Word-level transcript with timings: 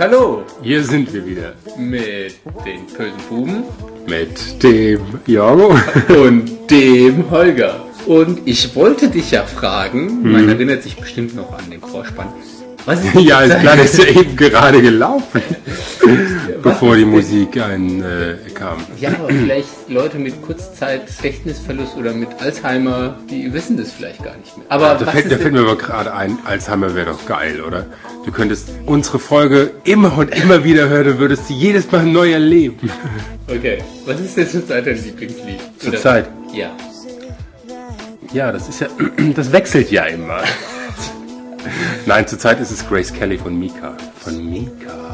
hallo 0.00 0.44
Hier 0.62 0.82
sind 0.82 1.12
wir 1.12 1.26
wieder 1.26 1.52
mit 1.76 2.34
den 2.64 2.86
bösen 2.96 3.20
Buben 3.28 3.64
mit 4.08 4.62
dem 4.62 5.02
Jorgo. 5.26 5.78
und 6.08 6.70
dem 6.70 7.30
Holger. 7.30 7.84
Und 8.06 8.40
ich 8.46 8.74
wollte 8.74 9.08
dich 9.08 9.30
ja 9.30 9.44
fragen, 9.44 10.32
man 10.32 10.48
erinnert 10.48 10.84
sich 10.84 10.96
bestimmt 10.96 11.36
noch 11.36 11.52
an 11.52 11.70
den 11.70 11.82
Vorspann. 11.82 12.28
Was 12.86 13.04
ist 13.04 13.14
ja, 13.20 13.42
ist 13.42 13.60
klar, 13.60 13.76
der 13.76 13.84
ist 13.84 13.98
ja 13.98 14.06
eben 14.06 14.36
gerade 14.36 14.80
gelaufen, 14.80 15.42
bevor 16.62 16.96
die 16.96 17.04
Musik 17.04 17.60
ein, 17.60 18.02
äh, 18.02 18.36
kam. 18.54 18.78
Ja, 18.98 19.10
aber 19.10 19.28
vielleicht 19.28 19.88
Leute 19.88 20.18
mit 20.18 20.40
Kurzzeitgedächtnisverlust 20.42 21.96
oder 21.96 22.12
mit 22.12 22.28
Alzheimer, 22.40 23.16
die 23.30 23.52
wissen 23.52 23.76
das 23.76 23.92
vielleicht 23.92 24.22
gar 24.22 24.36
nicht 24.36 24.56
mehr. 24.56 24.66
Aber 24.68 24.94
Da 24.94 25.06
was 25.06 25.12
fällt, 25.14 25.32
da 25.32 25.36
fällt 25.38 25.52
mir 25.52 25.60
aber 25.60 25.76
gerade 25.76 26.12
ein, 26.14 26.38
Alzheimer 26.44 26.94
wäre 26.94 27.10
doch 27.12 27.26
geil, 27.26 27.60
oder? 27.60 27.86
Du 28.24 28.32
könntest 28.32 28.70
unsere 28.86 29.18
Folge 29.18 29.70
immer 29.84 30.16
und 30.18 30.28
immer 30.34 30.64
wieder 30.64 30.88
hören 30.88 31.12
und 31.12 31.18
würdest 31.18 31.48
sie 31.48 31.54
jedes 31.54 31.90
Mal 31.90 32.04
neu 32.04 32.32
erleben. 32.32 32.90
Okay, 33.48 33.78
was 34.06 34.20
ist 34.20 34.36
denn 34.36 34.48
zurzeit 34.48 34.86
dein 34.86 35.02
Lieblingslied? 35.02 35.60
Zurzeit? 35.78 36.28
Ja. 36.54 36.70
Ja, 38.32 38.52
das 38.52 38.68
ist 38.68 38.80
ja, 38.80 38.86
das 39.34 39.50
wechselt 39.52 39.90
ja 39.90 40.04
immer. 40.04 40.42
Nein, 42.06 42.26
zurzeit 42.26 42.60
ist 42.60 42.70
es 42.70 42.88
Grace 42.88 43.12
Kelly 43.12 43.36
von 43.38 43.58
Mika. 43.58 43.96
Von 44.18 44.48
Mika, 44.50 44.70
ja. 44.86 45.09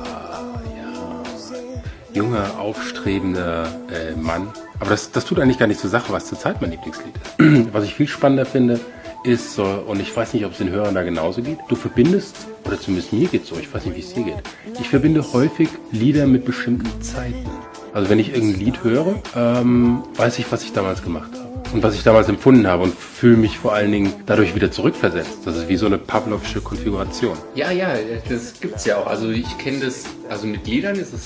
Junger, 2.16 2.58
aufstrebender 2.58 3.68
äh, 3.92 4.16
Mann. 4.16 4.48
Aber 4.80 4.90
das, 4.90 5.12
das 5.12 5.26
tut 5.26 5.38
eigentlich 5.38 5.58
gar 5.58 5.66
nicht 5.66 5.78
zur 5.78 5.90
Sache, 5.90 6.12
was 6.12 6.26
zurzeit 6.26 6.62
mein 6.62 6.70
Lieblingslied 6.70 7.14
ist. 7.14 7.72
Was 7.74 7.84
ich 7.84 7.94
viel 7.94 8.08
spannender 8.08 8.46
finde, 8.46 8.80
ist, 9.22 9.54
so, 9.54 9.64
und 9.64 10.00
ich 10.00 10.16
weiß 10.16 10.32
nicht, 10.34 10.44
ob 10.44 10.52
es 10.52 10.58
den 10.58 10.70
Hörern 10.70 10.94
da 10.94 11.02
genauso 11.02 11.42
geht, 11.42 11.58
du 11.68 11.76
verbindest, 11.76 12.46
oder 12.64 12.80
zumindest 12.80 13.12
mir 13.12 13.28
geht 13.28 13.44
so, 13.44 13.56
ich 13.58 13.72
weiß 13.72 13.84
nicht, 13.84 13.96
wie 13.96 14.00
es 14.00 14.14
dir 14.14 14.24
geht, 14.24 14.42
ich 14.80 14.88
verbinde 14.88 15.32
häufig 15.32 15.68
Lieder 15.90 16.26
mit 16.26 16.44
bestimmten 16.44 17.02
Zeiten. 17.02 17.50
Also 17.92 18.08
wenn 18.08 18.18
ich 18.18 18.34
irgendein 18.34 18.60
Lied 18.60 18.84
höre, 18.84 19.16
ähm, 19.34 20.02
weiß 20.16 20.38
ich, 20.38 20.50
was 20.52 20.62
ich 20.62 20.72
damals 20.72 21.02
gemacht 21.02 21.30
habe 21.34 21.46
und 21.72 21.82
was 21.82 21.94
ich 21.94 22.02
damals 22.02 22.28
empfunden 22.28 22.66
habe 22.66 22.84
und 22.84 22.94
fühle 22.94 23.36
mich 23.36 23.58
vor 23.58 23.72
allen 23.72 23.90
Dingen 23.90 24.12
dadurch 24.26 24.54
wieder 24.54 24.70
zurückversetzt. 24.70 25.40
Das 25.44 25.56
ist 25.56 25.68
wie 25.68 25.76
so 25.76 25.86
eine 25.86 25.98
Pavlovsche 25.98 26.60
Konfiguration. 26.60 27.36
Ja, 27.54 27.70
ja, 27.70 27.88
das 28.28 28.60
gibt's 28.60 28.84
ja 28.84 28.98
auch. 28.98 29.06
Also 29.06 29.30
ich 29.30 29.58
kenne 29.58 29.80
das, 29.80 30.04
also 30.28 30.46
mit 30.46 30.66
Liedern 30.66 30.96
ist 30.96 31.12
es 31.12 31.24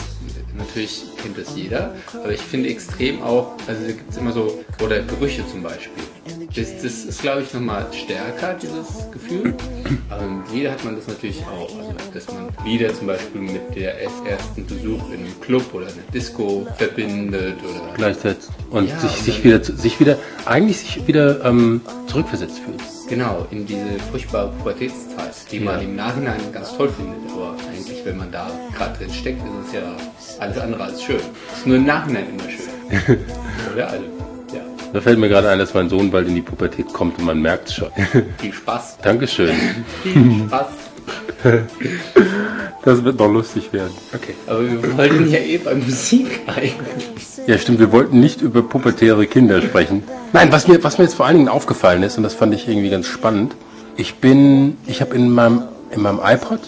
natürlich 0.61 1.03
kennt 1.23 1.37
das 1.37 1.57
jeder, 1.57 1.95
aber 2.15 2.33
ich 2.33 2.41
finde 2.41 2.69
extrem 2.69 3.23
auch, 3.23 3.53
also 3.67 3.83
da 3.83 3.93
gibt's 3.93 4.17
immer 4.17 4.33
so, 4.33 4.65
oder 4.85 5.01
Gerüche 5.03 5.43
zum 5.51 5.63
Beispiel. 5.63 6.05
Das, 6.55 6.83
das 6.83 7.05
ist, 7.05 7.23
glaube 7.23 7.43
ich, 7.43 7.53
nochmal 7.55 7.87
stärker, 7.93 8.55
dieses 8.55 9.11
Gefühl. 9.11 9.55
Aber 10.09 10.27
mit 10.27 10.53
Lieder 10.53 10.73
hat 10.73 10.85
man 10.85 10.97
das 10.97 11.07
natürlich 11.07 11.41
auch. 11.47 11.71
Also, 11.79 11.95
dass 12.13 12.27
man 12.29 12.49
Lieder 12.65 12.93
zum 12.95 13.07
Beispiel 13.07 13.41
mit 13.41 13.75
der 13.75 14.01
ersten 14.01 14.67
Besuch 14.67 15.11
in 15.13 15.21
einem 15.21 15.41
Club 15.41 15.63
oder 15.73 15.87
einer 15.87 16.03
Disco 16.13 16.67
verbindet 16.77 17.57
oder 17.63 17.95
Gleichzeitig. 17.95 18.49
Und 18.71 18.89
Ja, 18.89 18.99
sich, 18.99 19.11
und 19.11 19.25
sich 19.25 19.45
wieder, 19.45 19.65
sich 19.65 20.01
wieder, 20.01 20.19
eigentlich 20.45 20.79
sich 20.79 21.07
wieder 21.07 21.45
ähm, 21.45 21.81
zurückversetzt 22.07 22.59
fühlt. 22.59 22.81
Genau, 23.11 23.45
in 23.51 23.67
diese 23.67 23.99
furchtbare 24.13 24.53
Pubertätszeit, 24.59 25.35
die 25.51 25.59
man 25.59 25.83
im 25.83 25.97
Nachhinein 25.97 26.41
ganz 26.53 26.77
toll 26.77 26.89
findet. 26.89 27.19
Aber 27.33 27.57
eigentlich, 27.69 28.05
wenn 28.05 28.17
man 28.17 28.31
da 28.31 28.49
gerade 28.77 28.97
drin 28.99 29.13
steckt, 29.13 29.43
ist 29.43 29.67
es 29.67 29.73
ja 29.75 29.81
alles 30.39 30.59
andere 30.59 30.85
als 30.85 31.03
schön. 31.03 31.17
Ist 31.17 31.67
nur 31.67 31.77
im 31.77 31.87
Nachhinein 31.87 32.27
immer 32.31 32.49
schön. 32.49 33.19
Oder? 33.75 33.89
Also, 33.89 34.05
ja, 34.55 34.61
Da 34.93 35.01
fällt 35.01 35.19
mir 35.19 35.29
gerade 35.29 35.49
ein, 35.51 35.59
dass 35.59 35.75
mein 35.75 35.89
Sohn 35.89 36.13
bald 36.13 36.29
in 36.29 36.37
die 36.37 36.41
Pubertät 36.41 36.93
kommt 36.93 37.19
und 37.19 37.25
man 37.25 37.43
merkt 37.43 37.69
es 37.69 37.75
schon. 37.75 37.91
viel 38.39 38.53
Spaß. 38.53 38.99
Dankeschön. 39.03 39.57
Viel 40.05 40.47
Spaß. 40.47 40.67
Das 42.85 43.03
wird 43.03 43.19
noch 43.19 43.33
lustig 43.33 43.73
werden. 43.73 43.93
Okay, 44.15 44.35
aber 44.47 44.63
wir 44.71 44.97
wollten 44.97 45.29
ja 45.29 45.41
eh 45.41 45.59
bei 45.59 45.75
Musik 45.75 46.43
eigentlich. 46.47 47.30
Ja, 47.47 47.59
stimmt, 47.59 47.79
wir 47.81 47.93
wollten 47.93 48.21
nicht 48.21 48.43
über 48.43 48.63
pubertäre 48.63 49.27
Kinder 49.27 49.61
sprechen. 49.63 50.03
Nein, 50.33 50.53
was 50.53 50.69
mir, 50.69 50.83
was 50.85 50.99
mir 50.99 51.05
jetzt 51.05 51.15
vor 51.15 51.27
allen 51.27 51.37
Dingen 51.37 51.49
aufgefallen 51.49 52.03
ist, 52.03 52.17
und 52.17 52.23
das 52.23 52.35
fand 52.35 52.55
ich 52.55 52.69
irgendwie 52.69 52.91
ganz 52.91 53.07
spannend, 53.07 53.55
ich 53.97 54.17
bin, 54.17 54.77
ich 54.87 55.01
habe 55.01 55.15
in 55.17 55.31
meinem, 55.31 55.63
in 55.91 56.03
meinem 56.03 56.21
iPod, 56.25 56.61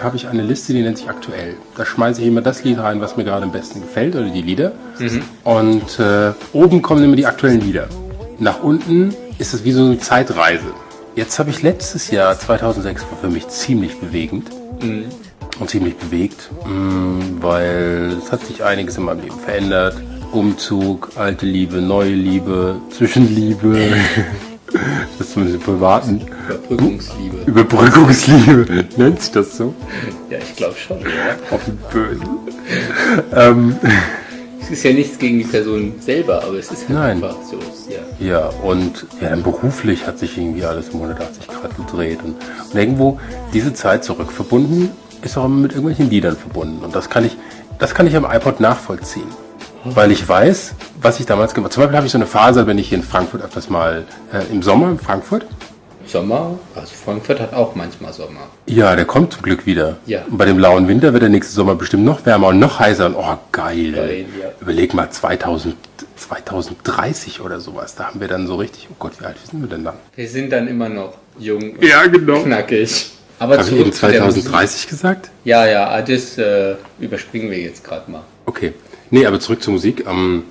habe 0.00 0.16
ich 0.16 0.26
eine 0.26 0.42
Liste, 0.42 0.72
die 0.72 0.82
nennt 0.82 0.98
sich 0.98 1.08
aktuell. 1.08 1.54
Da 1.76 1.84
schmeiße 1.84 2.22
ich 2.22 2.26
immer 2.28 2.40
das 2.40 2.64
Lied 2.64 2.78
rein, 2.78 3.00
was 3.00 3.16
mir 3.16 3.24
gerade 3.24 3.44
am 3.44 3.52
besten 3.52 3.82
gefällt, 3.82 4.14
oder 4.16 4.24
die 4.30 4.42
Lieder. 4.42 4.72
Und 5.44 5.98
äh, 6.00 6.32
oben 6.52 6.82
kommen 6.82 7.04
immer 7.04 7.14
die 7.16 7.26
aktuellen 7.26 7.60
Lieder. 7.60 7.88
Nach 8.38 8.62
unten 8.62 9.14
ist 9.38 9.54
es 9.54 9.64
wie 9.64 9.72
so 9.72 9.84
eine 9.84 9.98
Zeitreise. 9.98 10.72
Jetzt 11.14 11.38
habe 11.38 11.50
ich 11.50 11.62
letztes 11.62 12.10
Jahr, 12.10 12.38
2006, 12.38 13.02
war 13.02 13.18
für 13.20 13.28
mich 13.28 13.46
ziemlich 13.48 13.98
bewegend 14.00 14.48
und 15.60 15.68
ziemlich 15.70 15.96
bewegt, 15.96 16.50
mh, 16.64 17.24
weil 17.40 18.16
es 18.24 18.32
hat 18.32 18.44
sich 18.46 18.64
einiges 18.64 18.96
in 18.96 19.04
meinem 19.04 19.20
Leben 19.20 19.38
verändert. 19.38 19.94
Umzug, 20.32 21.10
alte 21.16 21.46
Liebe, 21.46 21.80
neue 21.80 22.14
Liebe, 22.14 22.76
Zwischenliebe, 22.90 23.78
das 25.18 25.26
ist 25.28 25.32
zumindest 25.34 25.62
Privaten. 25.64 26.22
Überbrückungsliebe. 26.48 27.36
Überbrückungsliebe, 27.46 28.84
nennt 28.96 29.20
sich 29.20 29.32
das 29.32 29.56
so? 29.56 29.74
Ja, 30.30 30.38
ich 30.38 30.56
glaube 30.56 30.74
schon, 30.76 31.00
ja. 31.00 31.54
Auf 31.54 31.64
den 31.64 31.78
Bösen. 31.92 32.28
ähm, 33.34 33.76
Es 34.62 34.70
ist 34.70 34.84
ja 34.84 34.92
nichts 34.92 35.18
gegen 35.18 35.38
die 35.38 35.44
Person 35.44 35.94
selber, 36.00 36.42
aber 36.44 36.54
es 36.54 36.70
ist 36.70 36.88
halt 36.88 36.90
Nein. 36.90 37.16
einfach 37.16 37.36
so. 37.42 37.58
Ja. 37.90 38.26
ja, 38.26 38.48
und 38.62 39.06
ja, 39.20 39.30
dann 39.30 39.42
beruflich 39.42 40.06
hat 40.06 40.18
sich 40.18 40.38
irgendwie 40.38 40.64
alles 40.64 40.88
um 40.90 41.02
180 41.02 41.48
Grad 41.48 41.76
gedreht. 41.76 42.20
Und, 42.24 42.36
und 42.72 42.78
irgendwo 42.78 43.18
diese 43.52 43.74
Zeit 43.74 44.04
zurückverbunden 44.04 44.90
ist 45.22 45.36
auch 45.36 45.44
immer 45.44 45.56
mit 45.62 45.72
irgendwelchen 45.72 46.08
Liedern 46.08 46.36
verbunden. 46.36 46.84
Und 46.84 46.94
das 46.94 47.10
kann 47.10 47.24
ich, 47.24 47.36
das 47.78 47.94
kann 47.94 48.06
ich 48.06 48.16
am 48.16 48.24
iPod 48.24 48.60
nachvollziehen. 48.60 49.26
Weil 49.84 50.12
ich 50.12 50.28
weiß, 50.28 50.74
was 51.00 51.18
ich 51.20 51.26
damals 51.26 51.54
gemacht 51.54 51.72
habe. 51.72 51.74
Zum 51.74 51.82
Beispiel 51.82 51.96
habe 51.96 52.06
ich 52.06 52.12
so 52.12 52.18
eine 52.18 52.26
Phase, 52.26 52.66
wenn 52.66 52.78
ich 52.78 52.88
hier 52.88 52.98
in 52.98 53.04
Frankfurt 53.04 53.42
öfters 53.42 53.68
mal 53.68 54.04
äh, 54.32 54.52
im 54.52 54.62
Sommer 54.62 54.90
in 54.90 54.98
Frankfurt. 54.98 55.46
Sommer, 56.06 56.58
also 56.74 56.92
Frankfurt 56.94 57.40
hat 57.40 57.54
auch 57.54 57.74
manchmal 57.74 58.12
Sommer. 58.12 58.40
Ja, 58.66 58.94
der 58.96 59.04
kommt 59.04 59.32
zum 59.32 59.42
Glück 59.42 59.66
wieder. 59.66 59.96
Ja. 60.06 60.22
Und 60.28 60.36
bei 60.36 60.44
dem 60.44 60.58
lauen 60.58 60.88
Winter 60.88 61.12
wird 61.12 61.22
der 61.22 61.30
nächste 61.30 61.54
Sommer 61.54 61.74
bestimmt 61.74 62.04
noch 62.04 62.24
wärmer 62.26 62.48
und 62.48 62.58
noch 62.58 62.78
heißer. 62.78 63.06
Und 63.06 63.16
oh, 63.16 63.38
geil. 63.50 63.92
Geil, 63.92 64.26
ja. 64.40 64.48
Überleg 64.60 64.94
mal, 64.94 65.10
2000, 65.10 65.74
2030 66.16 67.40
oder 67.40 67.60
sowas. 67.60 67.94
Da 67.94 68.04
haben 68.06 68.20
wir 68.20 68.28
dann 68.28 68.46
so 68.46 68.56
richtig, 68.56 68.88
oh 68.90 68.96
Gott, 68.98 69.12
wie 69.20 69.24
alt 69.24 69.36
sind 69.48 69.60
wir 69.62 69.68
denn 69.68 69.84
dann? 69.84 69.94
Wir 70.14 70.28
sind 70.28 70.52
dann 70.52 70.68
immer 70.68 70.88
noch 70.88 71.14
jung 71.38 71.72
und 71.72 71.84
Ja, 71.84 72.06
genau. 72.06 72.42
knackig. 72.42 73.12
Aber 73.38 73.58
Habe 73.58 73.68
ich 73.68 73.76
eben 73.76 73.92
zu 73.92 74.06
der 74.06 74.24
Musik. 74.24 74.44
2030 74.44 74.88
gesagt? 74.88 75.30
Ja, 75.44 75.66
ja, 75.66 76.00
das 76.02 76.38
äh, 76.38 76.76
überspringen 77.00 77.50
wir 77.50 77.58
jetzt 77.58 77.82
gerade 77.82 78.08
mal. 78.10 78.22
Okay. 78.46 78.72
Nee, 79.12 79.26
aber 79.26 79.38
zurück 79.40 79.62
zur 79.62 79.74
Musik. 79.74 80.06
Ähm, 80.08 80.44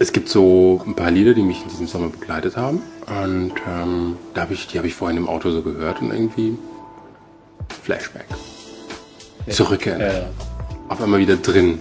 es 0.00 0.12
gibt 0.12 0.28
so 0.28 0.82
ein 0.84 0.94
paar 0.94 1.12
Lieder, 1.12 1.34
die 1.34 1.42
mich 1.42 1.62
in 1.62 1.68
diesem 1.68 1.86
Sommer 1.86 2.08
begleitet 2.08 2.56
haben. 2.56 2.82
Und 3.06 3.52
ähm, 3.66 4.16
da 4.34 4.42
hab 4.42 4.50
ich, 4.50 4.66
die 4.66 4.76
habe 4.76 4.88
ich 4.88 4.94
vorhin 4.94 5.16
im 5.16 5.28
Auto 5.28 5.52
so 5.52 5.62
gehört 5.62 6.02
und 6.02 6.10
irgendwie 6.12 6.58
Flashback. 7.84 8.26
Zurückerinnert. 9.48 10.12
Ja. 10.12 10.30
Auf 10.88 11.00
einmal 11.00 11.20
wieder 11.20 11.36
drin. 11.36 11.78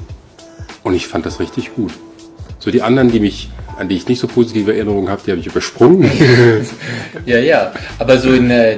Und 0.84 0.94
ich 0.94 1.08
fand 1.08 1.26
das 1.26 1.40
richtig 1.40 1.74
gut. 1.74 1.92
So 2.60 2.70
die 2.70 2.84
anderen, 2.84 3.12
die 3.12 3.20
mich, 3.20 3.50
an 3.80 3.90
die 3.90 3.96
ich 3.96 4.08
nicht 4.08 4.20
so 4.20 4.28
positive 4.28 4.76
Erinnerungen 4.76 5.10
habe, 5.10 5.24
die 5.26 5.32
habe 5.32 5.42
ich 5.42 5.48
übersprungen. 5.48 6.08
ja, 7.26 7.40
ja. 7.40 7.74
Aber 7.98 8.20
so 8.20 8.32
in 8.32 8.52
äh, 8.52 8.78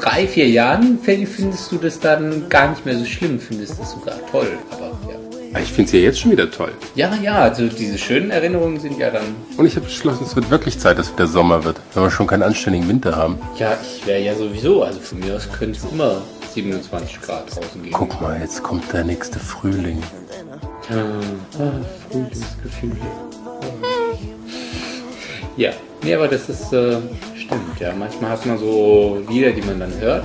drei, 0.00 0.26
vier 0.26 0.48
Jahren 0.48 0.98
findest 1.00 1.70
du 1.70 1.76
das 1.76 2.00
dann 2.00 2.48
gar 2.48 2.70
nicht 2.70 2.84
mehr 2.84 2.98
so 2.98 3.04
schlimm, 3.04 3.38
findest 3.38 3.78
das 3.78 3.92
sogar 3.92 4.16
toll. 4.32 4.58
Aber 4.72 4.98
ja. 5.08 5.19
Ich 5.58 5.72
finde 5.72 5.88
es 5.88 5.92
ja 5.92 5.98
jetzt 5.98 6.20
schon 6.20 6.30
wieder 6.30 6.50
toll. 6.50 6.72
Ja, 6.94 7.14
ja, 7.16 7.38
also 7.38 7.66
diese 7.66 7.98
schönen 7.98 8.30
Erinnerungen 8.30 8.78
sind 8.78 8.98
ja 8.98 9.10
dann. 9.10 9.24
Und 9.56 9.66
ich 9.66 9.74
habe 9.74 9.86
beschlossen, 9.86 10.24
es 10.24 10.36
wird 10.36 10.50
wirklich 10.50 10.78
Zeit, 10.78 10.98
dass 10.98 11.12
wieder 11.12 11.26
Sommer 11.26 11.64
wird, 11.64 11.80
wenn 11.94 12.02
wir 12.04 12.10
schon 12.10 12.26
keinen 12.26 12.42
anständigen 12.42 12.88
Winter 12.88 13.16
haben. 13.16 13.38
Ja, 13.58 13.76
ich 13.82 14.06
wäre 14.06 14.20
ja 14.20 14.34
sowieso, 14.34 14.84
also 14.84 15.00
von 15.00 15.18
mir 15.18 15.34
aus 15.34 15.48
könnte 15.50 15.78
es 15.78 15.92
immer 15.92 16.22
27 16.54 17.20
Grad 17.20 17.54
draußen 17.54 17.82
gehen. 17.82 17.92
Guck 17.92 18.20
mal, 18.20 18.38
jetzt 18.40 18.62
kommt 18.62 18.92
der 18.92 19.04
nächste 19.04 19.38
Frühling. 19.38 20.02
Ah, 20.88 21.70
Frühlingsgefühle. 22.10 22.96
Ja, 25.56 25.70
nee, 26.02 26.14
aber 26.14 26.28
das 26.28 26.48
ist, 26.48 26.72
äh, 26.72 26.98
stimmt, 27.36 27.80
ja. 27.80 27.92
Manchmal 27.96 28.30
hat 28.30 28.46
man 28.46 28.58
so 28.58 29.22
Lieder, 29.28 29.50
die 29.50 29.62
man 29.62 29.80
dann 29.80 29.92
hört. 30.00 30.24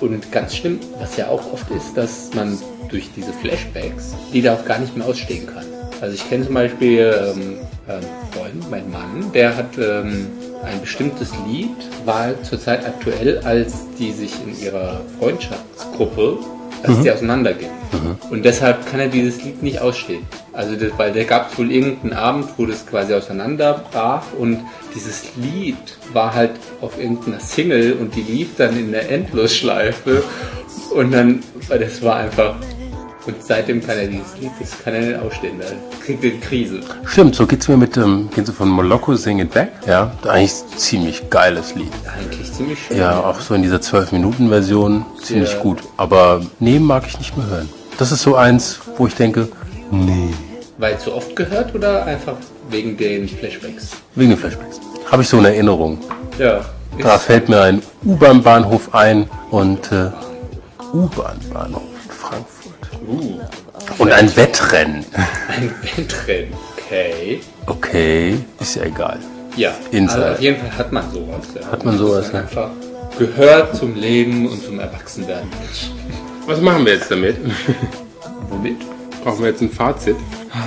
Und 0.00 0.30
ganz 0.32 0.56
schlimm, 0.56 0.80
was 0.98 1.16
ja 1.16 1.28
auch 1.28 1.52
oft 1.52 1.70
ist, 1.70 1.94
dass 1.94 2.32
man 2.34 2.58
durch 2.90 3.10
diese 3.14 3.32
Flashbacks 3.32 4.14
Lieder 4.32 4.54
auch 4.54 4.64
gar 4.64 4.78
nicht 4.78 4.96
mehr 4.96 5.06
ausstehen 5.06 5.46
kann. 5.46 5.64
Also 6.00 6.14
ich 6.14 6.28
kenne 6.28 6.46
zum 6.46 6.54
Beispiel 6.54 7.14
ähm, 7.36 7.58
einen 7.86 8.06
Freund, 8.32 8.70
mein 8.70 8.90
Mann, 8.90 9.32
der 9.34 9.56
hat 9.56 9.76
ähm, 9.78 10.28
ein 10.64 10.80
bestimmtes 10.80 11.32
Lied, 11.46 11.76
war 12.04 12.42
zurzeit 12.42 12.86
aktuell, 12.86 13.38
als 13.44 13.86
die 13.98 14.12
sich 14.12 14.32
in 14.44 14.58
ihrer 14.58 15.00
Freundschaftsgruppe, 15.18 16.38
als 16.82 17.00
die 17.02 17.10
auseinandergingen. 17.10 17.74
Und 18.30 18.44
deshalb 18.44 18.86
kann 18.90 19.00
er 19.00 19.08
dieses 19.08 19.42
Lied 19.42 19.62
nicht 19.62 19.80
ausstehen. 19.80 20.24
Also, 20.52 20.76
das, 20.76 20.92
weil 20.96 21.12
da 21.12 21.24
gab 21.24 21.52
es 21.52 21.58
wohl 21.58 21.70
irgendeinen 21.70 22.14
Abend, 22.14 22.46
wo 22.56 22.66
das 22.66 22.86
quasi 22.86 23.14
auseinanderbrach 23.14 24.24
und 24.38 24.60
dieses 24.94 25.36
Lied 25.36 25.76
war 26.12 26.34
halt 26.34 26.52
auf 26.80 26.98
irgendeiner 26.98 27.40
Single 27.40 27.94
und 28.00 28.14
die 28.14 28.22
lief 28.22 28.56
dann 28.56 28.78
in 28.78 28.92
der 28.92 29.10
Endlosschleife 29.10 30.22
und 30.94 31.12
dann, 31.12 31.42
weil 31.68 31.78
das 31.78 32.02
war 32.02 32.16
einfach. 32.16 32.56
Und 33.26 33.36
seitdem 33.44 33.84
kann 33.86 33.98
er 33.98 34.06
dieses 34.06 34.36
Lied, 34.40 34.50
das 34.58 34.70
kann 34.82 34.94
er 34.94 35.00
nicht 35.02 35.18
ausstehen, 35.20 35.58
da 35.60 35.66
kriegt 36.04 36.24
er 36.24 36.30
eine 36.30 36.40
Krise. 36.40 36.80
Stimmt, 37.04 37.34
so 37.34 37.46
geht's 37.46 37.68
mir 37.68 37.76
mit 37.76 37.94
dem, 37.94 38.28
kennst 38.34 38.48
du 38.48 38.52
von 38.54 38.68
Moloko 38.68 39.14
Sing 39.14 39.38
It 39.40 39.52
Back? 39.52 39.72
Ja, 39.86 40.10
eigentlich 40.26 40.52
ein 40.72 40.78
ziemlich 40.78 41.28
geiles 41.28 41.74
Lied. 41.74 41.92
Eigentlich 42.18 42.50
ziemlich 42.52 42.78
schön. 42.82 42.96
Ja, 42.96 43.20
auch 43.20 43.38
so 43.40 43.54
in 43.54 43.62
dieser 43.62 43.76
12-Minuten-Version 43.76 45.04
ziemlich 45.22 45.52
Ja. 45.52 45.58
gut. 45.60 45.80
Aber 45.98 46.40
nee, 46.60 46.78
mag 46.78 47.04
ich 47.06 47.18
nicht 47.18 47.36
mehr 47.36 47.46
hören. 47.46 47.68
Das 47.98 48.10
ist 48.10 48.22
so 48.22 48.36
eins, 48.36 48.80
wo 48.96 49.06
ich 49.06 49.14
denke, 49.14 49.48
nee, 49.90 50.30
Weil 50.78 50.98
zu 50.98 51.14
oft 51.14 51.36
gehört 51.36 51.74
oder 51.74 52.06
einfach 52.06 52.36
wegen 52.70 52.96
den 52.96 53.28
Flashbacks? 53.28 53.90
wegen 54.14 54.30
den 54.30 54.38
Flashbacks. 54.38 54.80
Habe 55.12 55.22
ich 55.22 55.28
so 55.28 55.36
eine 55.36 55.48
Erinnerung. 55.48 55.98
Ja. 56.38 56.62
Da 57.02 57.18
fällt 57.18 57.50
mir 57.50 57.60
ein 57.60 57.82
U-Bahn-Bahnhof 58.04 58.94
ein 58.94 59.28
und 59.50 59.92
äh, 59.92 60.10
U-Bahn-Bahnhof. 60.94 61.82
Uh, 63.10 63.40
Und 63.98 64.12
ein 64.12 64.34
Wettrennen. 64.36 65.04
ein 65.48 65.74
Wettrennen. 65.96 66.52
Okay. 66.76 67.40
Okay, 67.66 68.38
ist 68.60 68.76
ja 68.76 68.84
egal. 68.84 69.18
Ja, 69.56 69.72
Inside. 69.90 70.22
also 70.22 70.34
auf 70.34 70.40
jeden 70.40 70.60
Fall 70.60 70.78
hat 70.78 70.92
man 70.92 71.10
sowas. 71.10 71.46
Ja. 71.54 71.72
Hat 71.72 71.84
man 71.84 71.98
sowas, 71.98 72.30
ja. 72.32 72.40
einfach 72.40 72.70
gehört 73.18 73.76
zum 73.76 73.94
Leben 73.94 74.48
und 74.48 74.62
zum 74.64 74.78
Erwachsenwerden. 74.78 75.50
Was 76.46 76.60
machen 76.60 76.86
wir 76.86 76.94
jetzt 76.94 77.10
damit? 77.10 77.36
Womit? 78.48 78.78
Brauchen 79.22 79.40
wir 79.40 79.50
jetzt 79.50 79.60
ein 79.60 79.70
Fazit? 79.70 80.16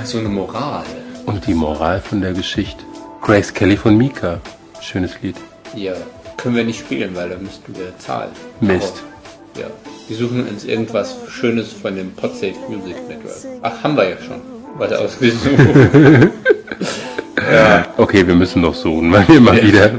So 0.03 0.19
eine 0.19 0.29
Moral. 0.29 0.85
Und 1.25 1.47
die 1.47 1.53
Moral 1.53 2.01
von 2.01 2.21
der 2.21 2.33
Geschichte. 2.33 2.83
Grace 3.21 3.53
Kelly 3.53 3.77
von 3.77 3.97
Mika. 3.97 4.39
Schönes 4.81 5.19
Lied. 5.21 5.37
Ja, 5.75 5.93
können 6.37 6.55
wir 6.55 6.63
nicht 6.63 6.79
spielen, 6.79 7.15
weil 7.15 7.29
da 7.29 7.37
müssten 7.37 7.75
wir 7.75 7.97
zahlen. 7.97 8.31
Mist. 8.59 9.01
Aber, 9.55 9.61
ja, 9.61 9.67
wir 10.07 10.17
suchen 10.17 10.47
uns 10.47 10.65
irgendwas 10.65 11.15
Schönes 11.29 11.71
von 11.71 11.95
dem 11.95 12.11
Podsafe 12.11 12.55
Music 12.69 12.95
Network. 13.07 13.35
Ach, 13.61 13.83
haben 13.83 13.95
wir 13.95 14.09
ja 14.09 14.17
schon. 14.17 14.41
Weiter 14.77 15.01
ausgesucht. 15.01 15.53
Okay, 17.97 18.25
wir 18.25 18.35
müssen 18.35 18.61
noch 18.61 18.73
suchen, 18.73 19.11
weil 19.11 19.27
wir 19.27 19.37
immer 19.37 19.61
wieder 19.61 19.91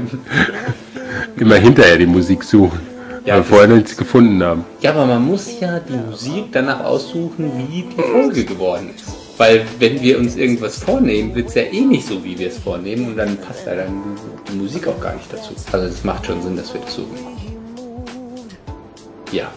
immer 1.37 1.55
hinterher 1.55 1.97
die 1.97 2.05
Musik 2.05 2.43
suchen. 2.43 2.79
Ja, 3.25 3.33
weil 3.33 3.39
wir 3.39 3.43
vorher 3.43 3.67
noch 3.67 3.75
nichts 3.75 3.97
gefunden 3.97 4.43
haben. 4.43 4.65
Ja, 4.81 4.91
aber 4.91 5.05
man 5.05 5.25
muss 5.25 5.59
ja 5.59 5.79
die 5.79 5.93
Musik 5.93 6.45
danach 6.51 6.83
aussuchen, 6.83 7.51
wie 7.57 7.81
die 7.81 8.01
Folge 8.01 8.45
geworden 8.45 8.89
ist. 8.95 9.05
Weil 9.37 9.65
wenn 9.79 10.01
wir 10.01 10.17
uns 10.19 10.35
irgendwas 10.37 10.77
vornehmen, 10.77 11.35
wird 11.35 11.49
es 11.49 11.55
ja 11.55 11.63
eh 11.63 11.81
nicht 11.81 12.07
so, 12.07 12.23
wie 12.23 12.37
wir 12.37 12.47
es 12.47 12.57
vornehmen 12.57 13.07
und 13.07 13.17
dann 13.17 13.37
passt 13.37 13.65
ja 13.65 13.75
dann 13.75 14.01
die 14.49 14.57
Musik 14.57 14.87
auch 14.87 14.99
gar 14.99 15.13
nicht 15.13 15.31
dazu. 15.31 15.53
Also 15.71 15.87
es 15.87 16.03
macht 16.03 16.25
schon 16.25 16.41
Sinn, 16.41 16.55
dass 16.55 16.73
wir 16.73 16.81
das 16.81 16.95
suchen. 16.95 17.17
Ja. 19.31 19.51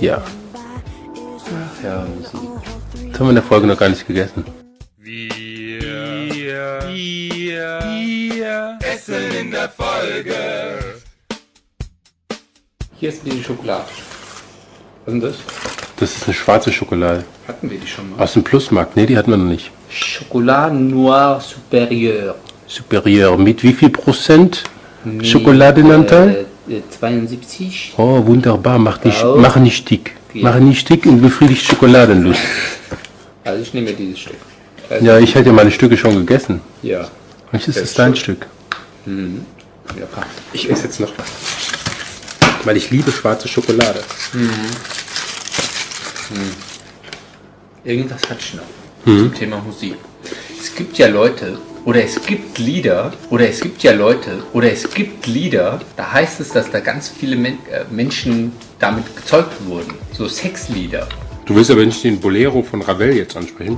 Ja. 0.00 0.22
Ja, 1.82 2.06
Musik. 2.16 2.40
Das 3.10 3.20
haben 3.20 3.26
wir 3.26 3.30
in 3.30 3.34
der 3.34 3.44
Folge 3.44 3.66
noch 3.66 3.78
gar 3.78 3.88
nicht 3.88 4.06
gegessen. 4.06 4.44
Hier 12.96 13.08
ist 13.10 13.20
die 13.26 13.42
Schokolade. 13.42 13.84
Was 15.04 15.14
ist 15.14 15.20
denn 15.20 15.20
das? 15.20 15.36
Das 15.96 16.16
ist 16.16 16.24
eine 16.24 16.34
schwarze 16.34 16.72
Schokolade. 16.72 17.24
Hatten 17.46 17.70
wir 17.70 17.78
die 17.78 17.86
schon 17.86 18.10
mal? 18.10 18.22
Aus 18.22 18.32
dem 18.32 18.42
Plusmarkt. 18.42 18.96
Nee, 18.96 19.06
die 19.06 19.16
hatten 19.16 19.30
wir 19.30 19.36
noch 19.36 19.44
nicht. 19.44 19.70
Chocolat 19.90 20.72
Noir 20.72 21.40
Supérieur. 21.40 22.34
Superior. 22.66 23.36
Mit 23.36 23.62
wie 23.62 23.72
viel 23.72 23.90
Prozent 23.90 24.64
Schokoladenanteil? 25.22 26.46
Äh, 26.68 26.74
äh, 26.76 26.82
72. 26.90 27.94
Oh, 27.96 28.24
wunderbar. 28.26 28.78
Mach 28.78 29.02
nicht, 29.04 29.22
Wow. 29.22 29.38
mach 29.40 29.56
nicht 29.56 29.88
dick. 29.90 30.14
Ja. 30.32 30.50
Mach 30.50 30.58
nicht 30.58 30.88
dick 30.88 31.06
und 31.06 31.20
befriedigt 31.20 31.64
Schokoladenlust. 31.66 32.40
Also 33.46 33.60
ich 33.62 33.74
nehme 33.74 33.92
dieses 33.92 34.20
Stück. 34.20 34.36
Also, 34.88 35.04
Ja, 35.04 35.18
ich 35.18 35.34
hätte 35.34 35.48
ja 35.48 35.52
meine 35.52 35.70
Stücke 35.70 35.98
schon 35.98 36.14
gegessen. 36.14 36.62
Ja. 36.82 37.06
Welches 37.50 37.68
ist 37.68 37.82
Das 37.82 37.88
das 37.90 37.94
dein. 37.94 38.16
Stück? 38.16 38.46
ja 39.06 40.06
passt. 40.06 40.28
Ich 40.54 40.70
esse 40.70 40.84
jetzt 40.84 40.98
noch 40.98 41.12
was. 41.18 41.26
Weil 42.64 42.78
ich 42.78 42.90
liebe 42.90 43.12
schwarze 43.12 43.46
Schokolade. 43.48 44.00
Irgendwas 47.84 48.22
hat 48.30 48.40
Schnapp 48.42 48.64
zum 49.04 49.34
Thema 49.34 49.58
Musik. 49.58 49.96
Es 50.58 50.74
gibt 50.74 50.96
ja 50.96 51.08
Leute, 51.08 51.58
oder 51.84 52.02
es 52.02 52.20
gibt 52.24 52.58
Lieder, 52.58 53.12
oder 53.30 53.48
es 53.48 53.60
gibt 53.60 53.82
ja 53.82 53.92
Leute, 53.92 54.42
oder 54.52 54.72
es 54.72 54.88
gibt 54.92 55.26
Lieder, 55.26 55.80
da 55.96 56.12
heißt 56.12 56.40
es, 56.40 56.50
dass 56.50 56.70
da 56.70 56.80
ganz 56.80 57.08
viele 57.08 57.36
Men 57.36 57.58
äh, 57.70 57.84
Menschen 57.90 58.52
damit 58.78 59.04
gezeugt 59.14 59.52
wurden. 59.66 59.94
So 60.12 60.26
Sexlieder. 60.26 61.06
Du 61.44 61.54
willst 61.54 61.70
aber 61.70 61.84
nicht 61.84 62.02
den 62.02 62.18
Bolero 62.20 62.62
von 62.62 62.80
Ravel 62.80 63.14
jetzt 63.14 63.36
ansprechen? 63.36 63.76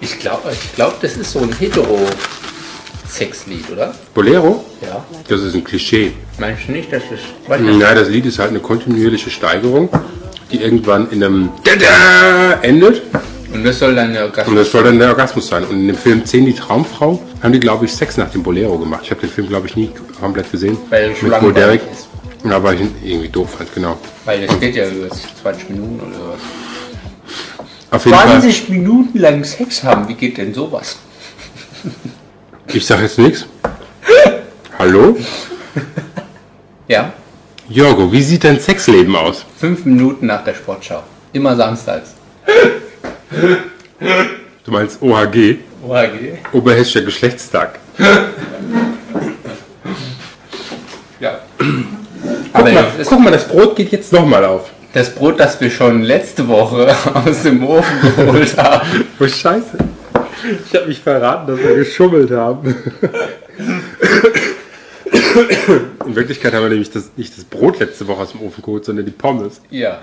Ich 0.00 0.18
glaube, 0.18 0.52
ich 0.52 0.74
glaub, 0.74 1.00
das 1.00 1.16
ist 1.16 1.32
so 1.32 1.40
ein 1.40 1.50
Hetero-Sexlied, 1.58 3.70
oder? 3.72 3.94
Bolero? 4.12 4.62
Ja. 4.82 5.02
Das 5.26 5.40
ist 5.40 5.54
ein 5.54 5.64
Klischee. 5.64 6.12
Meinst 6.38 6.68
du 6.68 6.72
nicht, 6.72 6.92
dass 6.92 7.02
das... 7.10 7.20
Weiß 7.48 7.62
nicht. 7.62 7.80
Ja, 7.80 7.94
das 7.94 8.10
Lied 8.10 8.26
ist 8.26 8.38
halt 8.38 8.50
eine 8.50 8.60
kontinuierliche 8.60 9.30
Steigerung, 9.30 9.88
die 10.52 10.60
irgendwann 10.60 11.10
in 11.10 11.24
einem 11.24 11.48
endet. 12.60 13.00
Und 13.56 13.64
das 13.64 13.78
soll 13.78 13.94
dann 13.94 14.14
ja 14.14 14.24
Und 14.24 14.54
das 14.54 14.70
soll 14.70 14.84
dann 14.84 14.98
der 14.98 15.08
Orgasmus 15.08 15.48
sein. 15.48 15.64
Und 15.64 15.80
in 15.80 15.86
dem 15.86 15.96
Film 15.96 16.24
10 16.24 16.44
die 16.46 16.52
Traumfrau 16.52 17.22
haben 17.42 17.52
die, 17.52 17.60
glaube 17.60 17.86
ich, 17.86 17.92
Sex 17.94 18.16
nach 18.18 18.30
dem 18.30 18.42
Bolero 18.42 18.78
gemacht. 18.78 19.00
Ich 19.04 19.10
habe 19.10 19.20
den 19.22 19.30
Film, 19.30 19.48
glaube 19.48 19.66
ich, 19.66 19.76
nie 19.76 19.90
komplett 20.20 20.50
gesehen. 20.50 20.76
Weil 20.90 21.14
Mit 21.22 21.40
Bo 21.40 21.50
Derek. 21.50 21.80
ist. 21.90 22.08
Ja, 22.44 22.62
weil 22.62 22.74
ich 22.74 22.80
ihn 22.82 22.94
irgendwie 23.02 23.28
doof 23.28 23.54
fand, 23.56 23.74
genau. 23.74 23.96
Weil 24.24 24.46
das 24.46 24.60
geht 24.60 24.76
ja 24.76 24.86
über 24.88 25.08
20 25.42 25.70
Minuten 25.70 26.00
oder 26.00 26.16
sowas. 26.16 26.40
Auf 27.90 28.04
jeden 28.04 28.18
Fall. 28.18 28.28
20 28.40 28.68
Minuten 28.68 29.18
lang 29.18 29.42
Sex 29.44 29.82
haben, 29.82 30.06
wie 30.08 30.14
geht 30.14 30.36
denn 30.38 30.52
sowas? 30.52 30.98
Ich 32.72 32.84
sage 32.84 33.02
jetzt 33.04 33.18
nichts. 33.18 33.46
Hallo? 34.78 35.16
Ja, 36.88 37.12
Jorgo, 37.68 38.12
wie 38.12 38.22
sieht 38.22 38.44
dein 38.44 38.60
Sexleben 38.60 39.16
aus? 39.16 39.44
fünf 39.58 39.84
Minuten 39.84 40.26
nach 40.26 40.44
der 40.44 40.54
Sportschau. 40.54 41.02
Immer 41.32 41.56
samstags. 41.56 42.14
Du 43.30 44.70
meinst 44.70 45.02
OHG, 45.02 45.58
OHG? 45.86 46.38
Oberhessischer 46.52 47.02
Geschlechtstag. 47.02 47.78
Ja. 51.20 51.40
Aber 52.52 52.70
Guck 52.70 52.74
mal, 52.74 52.86
guck 53.04 53.20
mal, 53.20 53.30
das 53.32 53.48
Brot 53.48 53.76
geht 53.76 53.92
jetzt 53.92 54.12
nochmal 54.12 54.44
auf. 54.44 54.70
das 54.92 55.14
Brot, 55.14 55.40
das 55.40 55.60
wir 55.60 55.70
schon 55.70 56.02
letzte 56.02 56.46
Woche 56.48 56.94
aus 57.14 57.42
dem 57.42 57.66
Ofen 57.66 58.00
geholt 58.16 58.56
haben. 58.56 59.04
Oh, 59.18 59.26
scheiße. 59.26 59.78
Ich 60.68 60.74
habe 60.76 60.86
mich 60.86 61.00
verraten, 61.00 61.46
dass 61.48 61.58
wir 61.58 61.74
geschummelt 61.76 62.30
haben. 62.30 62.74
In 66.06 66.14
Wirklichkeit 66.16 66.52
haben 66.54 66.62
wir 66.62 66.68
nämlich 66.70 66.90
das, 66.90 67.10
nicht 67.16 67.36
das 67.36 67.44
Brot 67.44 67.78
letzte 67.80 68.06
Woche 68.06 68.22
aus 68.22 68.32
dem 68.32 68.42
Ofen 68.42 68.62
geholt, 68.62 68.84
sondern 68.84 69.04
die 69.06 69.12
Pommes. 69.12 69.60
Ja, 69.70 70.00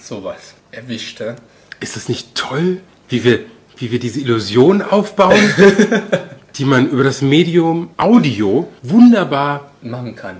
sowas. 0.00 0.54
Erwischt, 0.70 1.20
hä? 1.20 1.34
Ist 1.82 1.96
das 1.96 2.08
nicht 2.08 2.36
toll, 2.36 2.80
wie 3.08 3.24
wir, 3.24 3.40
wie 3.76 3.90
wir 3.90 3.98
diese 3.98 4.20
Illusion 4.20 4.82
aufbauen, 4.82 5.52
die 6.54 6.64
man 6.64 6.88
über 6.88 7.02
das 7.02 7.22
Medium 7.22 7.90
Audio 7.96 8.68
wunderbar 8.82 9.72
Machen 9.82 10.14
kann. 10.14 10.36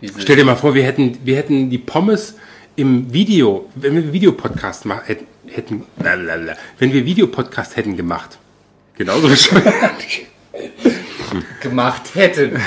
Diese, 0.00 0.22
Stell 0.22 0.36
dir 0.36 0.44
mal 0.46 0.56
vor, 0.56 0.74
wir 0.74 0.84
hätten, 0.84 1.18
wir 1.22 1.36
hätten 1.36 1.68
die 1.68 1.76
Pommes 1.76 2.36
im 2.76 3.12
Video, 3.12 3.68
wenn 3.74 3.94
wir 3.94 4.10
Videopodcast 4.10 4.86
machen, 4.86 5.02
hätten, 5.04 5.26
hätten 5.48 5.84
wenn 6.78 6.92
wir 6.94 7.04
Videopodcast 7.04 7.76
hätten 7.76 7.96
gemacht. 7.98 8.38
Genauso 8.96 9.28
bescheuert. 9.28 9.64
gemacht 11.60 12.14
hätten. 12.14 12.58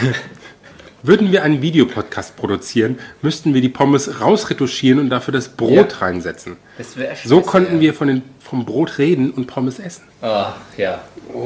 Würden 1.02 1.32
wir 1.32 1.44
einen 1.44 1.62
Videopodcast 1.62 2.36
produzieren, 2.36 3.00
müssten 3.22 3.54
wir 3.54 3.62
die 3.62 3.70
Pommes 3.70 4.20
rausretuschieren 4.20 5.00
und 5.00 5.10
dafür 5.10 5.32
das 5.34 5.48
Brot 5.50 5.92
Ja. 5.94 5.98
reinsetzen. 6.00 6.58
Das 6.78 6.98
wär 6.98 7.16
So 7.24 7.38
scheiße, 7.38 7.50
konnten 7.50 7.76
ja. 7.76 7.82
wir 7.82 7.94
von 7.94 8.08
den, 8.10 8.22
vom 8.40 8.66
Brot 8.66 8.98
reden 8.98 9.32
und 9.32 9.48
Pommes 9.48 9.80
essen. 9.80 10.04
Ah, 10.22 10.54
ja. 10.78 11.00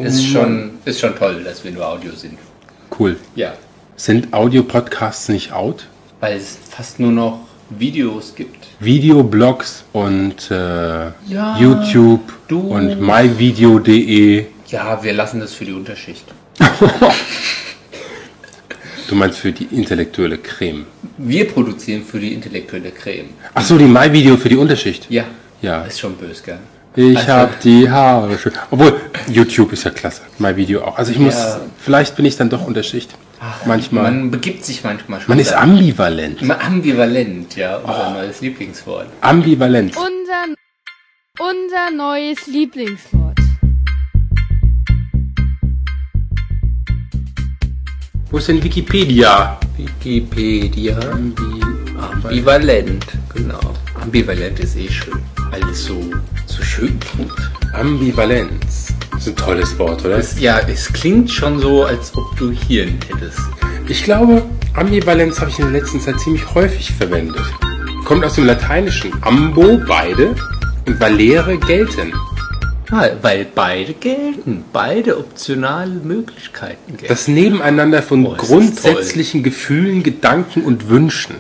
ist, 0.04 0.26
schon, 0.26 0.72
ist 0.86 1.00
schon 1.00 1.16
toll, 1.16 1.44
dass 1.44 1.64
wir 1.64 1.72
nur 1.72 1.88
Audio 1.88 2.12
sind. 2.14 2.40
Cool. 2.98 3.18
Ja. 3.36 3.54
Sind 3.96 4.34
Audio-Podcasts 4.34 5.30
nicht 5.30 5.52
out? 5.54 5.88
Weil 6.20 6.38
es 6.38 6.58
fast 6.70 7.00
nur 7.00 7.12
noch 7.12 7.40
Videos 7.70 8.34
gibt. 8.36 8.68
Videoblogs 8.80 9.84
und 9.94 10.50
äh, 10.52 10.56
Ja, 11.28 11.58
YouTube 11.60 12.34
du. 12.48 12.60
und 12.60 13.00
myvideo.de. 13.00 14.46
Ja, 14.68 15.04
wir 15.04 15.14
lassen 15.14 15.40
das 15.40 15.54
für 15.54 15.66
die 15.66 15.74
Unterschicht. 15.74 16.26
Du 19.08 19.16
meinst 19.16 19.40
für 19.40 19.52
die 19.52 19.66
intellektuelle 19.72 20.38
Creme. 20.38 20.86
Wir 21.18 21.48
produzieren 21.48 22.04
für 22.04 22.20
die 22.20 22.34
intellektuelle 22.34 22.92
Creme. 22.92 23.30
Ach 23.54 23.64
so, 23.64 23.78
die 23.78 23.86
MyVideo 23.86 24.38
für 24.38 24.50
die 24.50 24.56
Unterschicht. 24.56 25.08
Ja. 25.10 25.26
Ja. 25.62 25.84
Ist 25.84 26.00
schon 26.00 26.16
böse, 26.16 26.42
gell? 26.44 26.60
Ich 26.96 27.18
Also- 27.18 27.32
hab 27.34 27.60
die 27.62 27.90
Haare 27.90 28.38
schön. 28.38 28.54
Obwohl, 28.72 29.00
YouTube 29.28 29.74
ist 29.74 29.84
ja 29.84 29.92
klasse. 29.92 30.22
Mein 30.38 30.56
Video 30.56 30.84
auch. 30.84 30.98
Also 30.98 31.12
ich 31.12 31.20
muss, 31.20 31.34
Ja. 31.36 31.60
vielleicht 31.80 32.16
bin 32.16 32.26
ich 32.26 32.38
dann 32.38 32.50
doch 32.50 32.66
unter 32.66 32.84
Schicht. 32.84 33.12
Manchmal. 33.66 34.04
Man, 34.04 34.20
Man 34.22 34.32
begibt 34.32 34.64
sich 34.64 34.84
manchmal 34.84 35.20
schon. 35.20 35.38
ist 35.40 35.52
da- 35.52 35.60
ambivalent. 35.60 36.42
Immer 36.42 36.62
ambivalent, 36.64 37.56
ja, 37.58 37.78
unser 37.78 38.12
neues 38.12 38.40
Lieblingswort. 38.42 39.08
Ambivalent. 39.22 39.96
Unser, 39.98 40.56
unser 41.40 41.92
neues 41.96 42.48
Lieblingswort. 42.48 43.23
Wo 48.34 48.40
ist 48.40 48.48
denn 48.48 48.64
Wikipedia? 48.64 49.60
Wikipedia. 49.78 50.98
Ambivalent, 52.24 53.06
genau. 53.32 53.60
Ambivalent 54.02 54.60
ist 54.60 54.76
eh 54.76 54.90
schön, 54.90 55.22
weil 55.52 55.62
es 55.70 55.86
so, 55.86 56.02
so 56.48 56.64
schön 56.64 57.00
klingt. 57.00 57.32
Ambivalenz. 57.74 58.96
Das 59.12 59.22
ist 59.22 59.28
ein 59.28 59.36
tolles 59.36 59.78
Wort, 59.78 60.04
oder? 60.04 60.18
Es, 60.18 60.40
ja, 60.40 60.58
es 60.68 60.92
klingt 60.92 61.30
schon 61.30 61.60
so, 61.60 61.84
als 61.84 62.12
ob 62.18 62.36
du 62.38 62.50
Hirn 62.50 62.98
hättest. 63.08 63.38
Ich 63.88 64.04
glaube, 64.04 64.42
Ambivalenz 64.74 65.40
habe 65.40 65.52
ich 65.52 65.60
in 65.60 65.72
der 65.72 65.82
letzten 65.82 66.02
Zeit 66.02 66.20
ziemlich 66.20 66.56
häufig 66.56 66.92
verwendet. 66.92 67.40
Kommt 68.04 68.26
aus 68.26 68.34
dem 68.34 68.48
Lateinischen. 68.48 69.14
Ambo, 69.22 69.80
beide, 69.88 70.34
und 70.88 71.00
valere, 71.00 71.56
gelten. 71.60 72.12
Ja, 72.94 73.10
weil 73.24 73.48
beide 73.56 73.94
gelten, 73.94 74.66
beide 74.72 75.18
optionale 75.18 75.96
Möglichkeiten 75.96 76.92
gelten. 76.92 77.08
Das 77.08 77.28
Nebeneinander 77.28 78.04
von 78.04 78.26
ist 78.26 78.38
das 78.38 78.48
grundsätzlichen 78.48 79.42
Gefühlen, 79.42 80.04
Gedanken 80.04 80.64
und 80.64 80.90
Wünschen. 80.90 81.36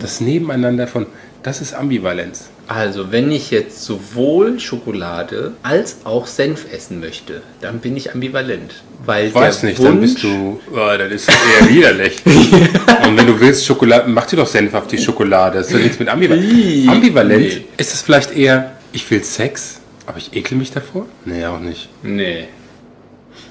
Das 0.00 0.20
Nebeneinander 0.20 0.88
von, 0.88 1.06
das 1.44 1.60
ist 1.60 1.74
Ambivalenz. 1.74 2.48
Also, 2.66 3.12
wenn 3.12 3.30
ich 3.30 3.50
jetzt 3.50 3.84
sowohl 3.84 4.58
Schokolade 4.58 5.52
als 5.62 5.98
auch 6.04 6.26
Senf 6.26 6.66
essen 6.72 7.00
möchte, 7.00 7.40
dann 7.60 7.78
bin 7.78 7.96
ich 7.96 8.12
ambivalent. 8.12 8.82
Weil 9.06 9.28
Ich 9.28 9.34
weiß 9.34 9.62
nicht, 9.62 9.78
Wunsch, 9.78 9.88
dann 9.88 10.00
bist 10.00 10.22
du, 10.22 10.60
oh, 10.72 10.76
dann 10.76 11.10
ist 11.10 11.28
das 11.28 11.36
eher 11.36 11.68
widerlich. 11.68 12.16
und 12.26 13.16
wenn 13.16 13.26
du 13.26 13.38
willst 13.40 13.64
Schokolade, 13.64 14.08
mach 14.08 14.26
dir 14.26 14.36
doch 14.36 14.46
Senf 14.46 14.74
auf 14.74 14.86
die 14.88 14.98
Schokolade. 14.98 15.58
Das 15.58 15.72
hat 15.72 15.80
nichts 15.80 15.98
mit 15.98 16.08
Ambivalenz. 16.08 16.52
Ih, 16.52 16.88
Ambivalent 16.88 17.40
nee. 17.40 17.64
ist 17.76 17.94
es 17.94 18.02
vielleicht 18.02 18.36
eher, 18.36 18.72
ich 18.92 19.08
will 19.10 19.22
Sex, 19.22 19.80
aber 20.08 20.18
ich 20.18 20.34
ekel 20.34 20.56
mich 20.58 20.70
davor? 20.70 21.06
Nee, 21.24 21.44
auch 21.44 21.60
nicht. 21.60 21.88
Nee. 22.02 22.44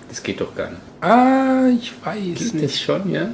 Das 0.09 0.23
geht 0.23 0.41
doch 0.41 0.55
gar 0.55 0.69
nicht. 0.69 0.81
Ah, 1.01 1.67
ich 1.79 1.93
weiß 2.03 2.35
Geht 2.39 2.53
nicht. 2.55 2.65
das 2.65 2.81
schon, 2.81 3.11
ja? 3.11 3.29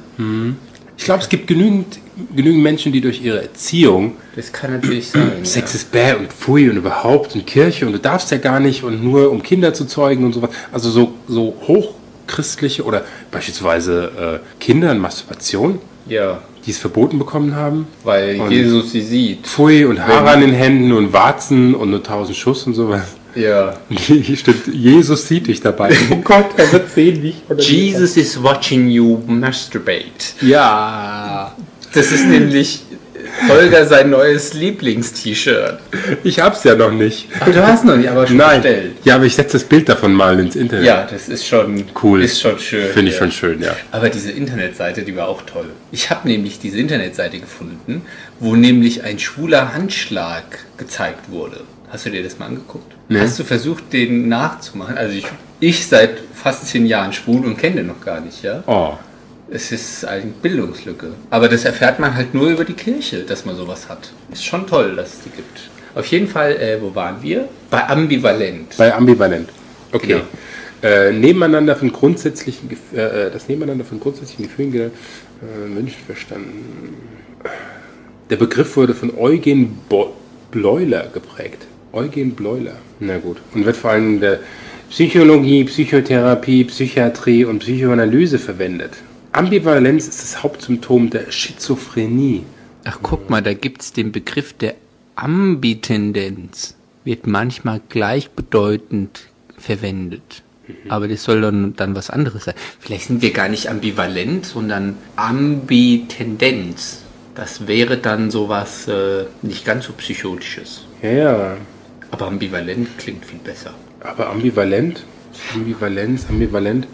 Ich 0.96 1.04
glaube, 1.04 1.22
es 1.22 1.28
gibt 1.28 1.46
genügend, 1.46 1.98
genügend 2.36 2.62
Menschen, 2.62 2.92
die 2.92 3.00
durch 3.00 3.22
ihre 3.22 3.42
Erziehung 3.42 4.12
Das 4.36 4.52
kann 4.52 4.72
natürlich 4.72 5.08
sein. 5.08 5.44
Sex 5.44 5.74
ist 5.74 5.90
bäh 5.90 6.12
und 6.14 6.32
pfui 6.32 6.68
und 6.68 6.76
überhaupt 6.76 7.34
und 7.34 7.46
Kirche 7.46 7.86
und 7.86 7.92
du 7.92 7.98
darfst 7.98 8.30
ja 8.30 8.38
gar 8.38 8.60
nicht 8.60 8.82
und 8.84 9.02
nur 9.02 9.30
um 9.30 9.42
Kinder 9.42 9.72
zu 9.72 9.86
zeugen 9.86 10.24
und 10.24 10.32
sowas. 10.34 10.50
Also 10.72 10.90
so, 10.90 11.14
so 11.26 11.56
hochchristliche 11.66 12.84
oder 12.84 13.04
beispielsweise 13.30 14.40
äh, 14.42 14.60
Kinder 14.62 14.92
in 14.92 14.98
Masturbation, 14.98 15.80
Ja, 16.06 16.42
die 16.66 16.70
es 16.70 16.78
verboten 16.78 17.18
bekommen 17.18 17.54
haben. 17.54 17.86
weil 18.04 18.40
Und- 18.40 18.50
Jesus 18.50 18.92
sie 18.92 19.02
sieht. 19.02 19.46
Pfui 19.46 19.84
und 19.84 20.04
Haare 20.04 20.30
an 20.30 20.40
den 20.40 20.52
Händen 20.52 20.92
und 20.92 21.12
Warzen 21.12 21.74
und 21.74 21.90
nur 21.90 22.02
tausend 22.02 22.36
Schuss 22.36 22.66
und 22.66 22.74
sowas. 22.74 23.02
Ja. 23.34 23.74
Hier 23.90 24.36
steht, 24.36 24.66
Jesus 24.72 25.26
sieht 25.26 25.46
dich 25.48 25.60
dabei. 25.60 25.94
Oh 26.10 26.16
Gott, 26.22 26.46
er 26.56 26.70
wird 26.72 26.90
sehen, 26.90 27.22
wie 27.22 27.34
ich... 27.58 27.68
Jesus 27.70 28.16
is 28.16 28.40
watching 28.42 28.88
you 28.88 29.18
masturbate. 29.26 30.34
Ja, 30.40 31.52
Das 31.92 32.10
ist 32.12 32.26
nämlich 32.26 32.82
Holger 33.48 33.86
sein 33.86 34.10
neues 34.10 34.54
Lieblingst-T-Shirt. 34.54 35.78
ich 36.24 36.40
hab's 36.40 36.64
ja 36.64 36.74
noch 36.74 36.92
nicht. 36.92 37.28
Ach, 37.40 37.46
du 37.46 37.66
hast 37.66 37.84
noch 37.84 37.96
nicht, 37.96 38.08
aber 38.08 38.26
schon 38.26 38.36
Nein, 38.36 38.62
bestellt. 38.62 38.92
ja, 39.04 39.16
aber 39.16 39.24
ich 39.24 39.34
setze 39.34 39.54
das 39.54 39.64
Bild 39.64 39.88
davon 39.88 40.12
mal 40.12 40.38
ins 40.38 40.56
Internet. 40.56 40.84
Ja, 40.84 41.06
das 41.10 41.28
ist 41.28 41.46
schon 41.46 41.84
Cool. 42.02 42.22
Ist 42.22 42.40
schon 42.40 42.58
schön. 42.58 42.88
Finde 42.92 43.10
ich 43.10 43.14
ja. 43.16 43.22
schon 43.22 43.32
schön, 43.32 43.60
ja. 43.60 43.76
Aber 43.92 44.08
diese 44.08 44.30
Internetseite, 44.30 45.02
die 45.02 45.16
war 45.16 45.28
auch 45.28 45.42
toll. 45.42 45.70
Ich 45.92 46.10
habe 46.10 46.28
nämlich 46.28 46.58
diese 46.58 46.78
Internetseite 46.78 47.38
gefunden, 47.38 48.02
wo 48.40 48.56
nämlich 48.56 49.02
ein 49.04 49.18
schwuler 49.18 49.74
Handschlag 49.74 50.44
gezeigt 50.76 51.30
wurde. 51.30 51.60
Hast 51.90 52.06
du 52.06 52.10
dir 52.10 52.22
das 52.22 52.38
mal 52.38 52.46
angeguckt? 52.46 52.92
Nee. 53.08 53.20
Hast 53.20 53.38
du 53.38 53.44
versucht, 53.44 53.92
den 53.92 54.28
nachzumachen? 54.28 54.96
Also 54.96 55.14
ich, 55.14 55.26
ich 55.60 55.86
seit 55.86 56.18
fast 56.34 56.66
zehn 56.66 56.86
Jahren 56.86 57.12
schwul 57.12 57.44
und 57.44 57.56
kenne 57.56 57.76
den 57.76 57.86
noch 57.86 58.00
gar 58.00 58.20
nicht, 58.20 58.42
ja? 58.42 58.64
Oh, 58.66 58.94
Es 59.54 59.70
ist 59.70 60.04
eine 60.04 60.32
Bildungslücke. 60.42 61.12
Aber 61.30 61.48
das 61.48 61.64
erfährt 61.64 62.00
man 62.00 62.12
halt 62.16 62.34
nur 62.34 62.48
über 62.50 62.64
die 62.64 62.72
Kirche, 62.72 63.22
dass 63.22 63.44
man 63.44 63.54
sowas 63.54 63.88
hat. 63.88 64.12
Ist 64.32 64.44
schon 64.44 64.66
toll, 64.66 64.96
dass 64.96 65.12
es 65.14 65.20
die 65.20 65.30
gibt. 65.30 65.70
Auf 65.94 66.06
jeden 66.06 66.26
Fall, 66.26 66.56
äh, 66.56 66.82
wo 66.82 66.92
waren 66.92 67.22
wir? 67.22 67.48
Bei 67.70 67.88
Ambivalent. 67.88 68.76
Bei 68.76 68.92
ambivalent. 68.92 69.48
Okay. 69.92 70.08
Genau. 70.08 70.24
Äh, 70.82 71.12
nebeneinander 71.12 71.76
von 71.76 71.92
grundsätzlichen 71.92 72.68
Gef- 72.68 72.98
äh, 72.98 73.30
das 73.30 73.46
Nebeneinander 73.48 73.84
von 73.84 74.00
grundsätzlichen 74.00 74.46
Gefühlen 74.46 74.74
äh, 74.74 74.90
Wünschen 75.76 76.02
verstanden. 76.04 76.96
Der 78.30 78.36
Begriff 78.36 78.76
wurde 78.76 78.92
von 78.92 79.16
Eugen 79.16 79.78
Bo 79.88 80.14
Bleuler 80.50 81.06
geprägt. 81.14 81.62
Eugen 81.92 82.32
Bleuler. 82.34 82.74
Na 82.98 83.18
gut. 83.18 83.36
Und 83.54 83.64
wird 83.64 83.76
vor 83.76 83.92
allem 83.92 84.14
in 84.16 84.20
der 84.20 84.40
Psychologie, 84.90 85.62
Psychotherapie, 85.62 86.64
Psychiatrie 86.64 87.44
und 87.44 87.60
Psychoanalyse 87.60 88.40
verwendet. 88.40 88.94
Ambivalenz 89.34 90.06
ist 90.06 90.22
das 90.22 90.44
Hauptsymptom 90.44 91.10
der 91.10 91.32
Schizophrenie. 91.32 92.44
Ach, 92.84 93.00
guck 93.02 93.30
mal, 93.30 93.42
da 93.42 93.52
gibt's 93.52 93.92
den 93.92 94.12
Begriff 94.12 94.52
der 94.52 94.76
Ambitendenz. 95.16 96.76
Wird 97.02 97.26
manchmal 97.26 97.80
gleichbedeutend 97.88 99.22
verwendet. 99.58 100.44
Aber 100.88 101.08
das 101.08 101.24
soll 101.24 101.40
dann, 101.40 101.74
dann 101.74 101.96
was 101.96 102.10
anderes 102.10 102.44
sein. 102.44 102.54
Vielleicht 102.78 103.08
sind 103.08 103.22
wir 103.22 103.32
gar 103.32 103.48
nicht 103.48 103.68
ambivalent, 103.68 104.46
sondern 104.46 104.96
Ambitendenz. 105.16 107.02
Das 107.34 107.66
wäre 107.66 107.96
dann 107.98 108.30
sowas 108.30 108.86
äh, 108.86 109.24
nicht 109.42 109.64
ganz 109.64 109.86
so 109.86 109.94
psychotisches. 109.94 110.84
Ja, 111.02 111.10
ja. 111.10 111.56
Aber 112.12 112.28
ambivalent 112.28 112.98
klingt 112.98 113.26
viel 113.26 113.40
besser. 113.40 113.74
Aber 113.98 114.30
ambivalent? 114.30 115.02
Ambivalenz, 115.52 116.26
ambivalent. 116.28 116.86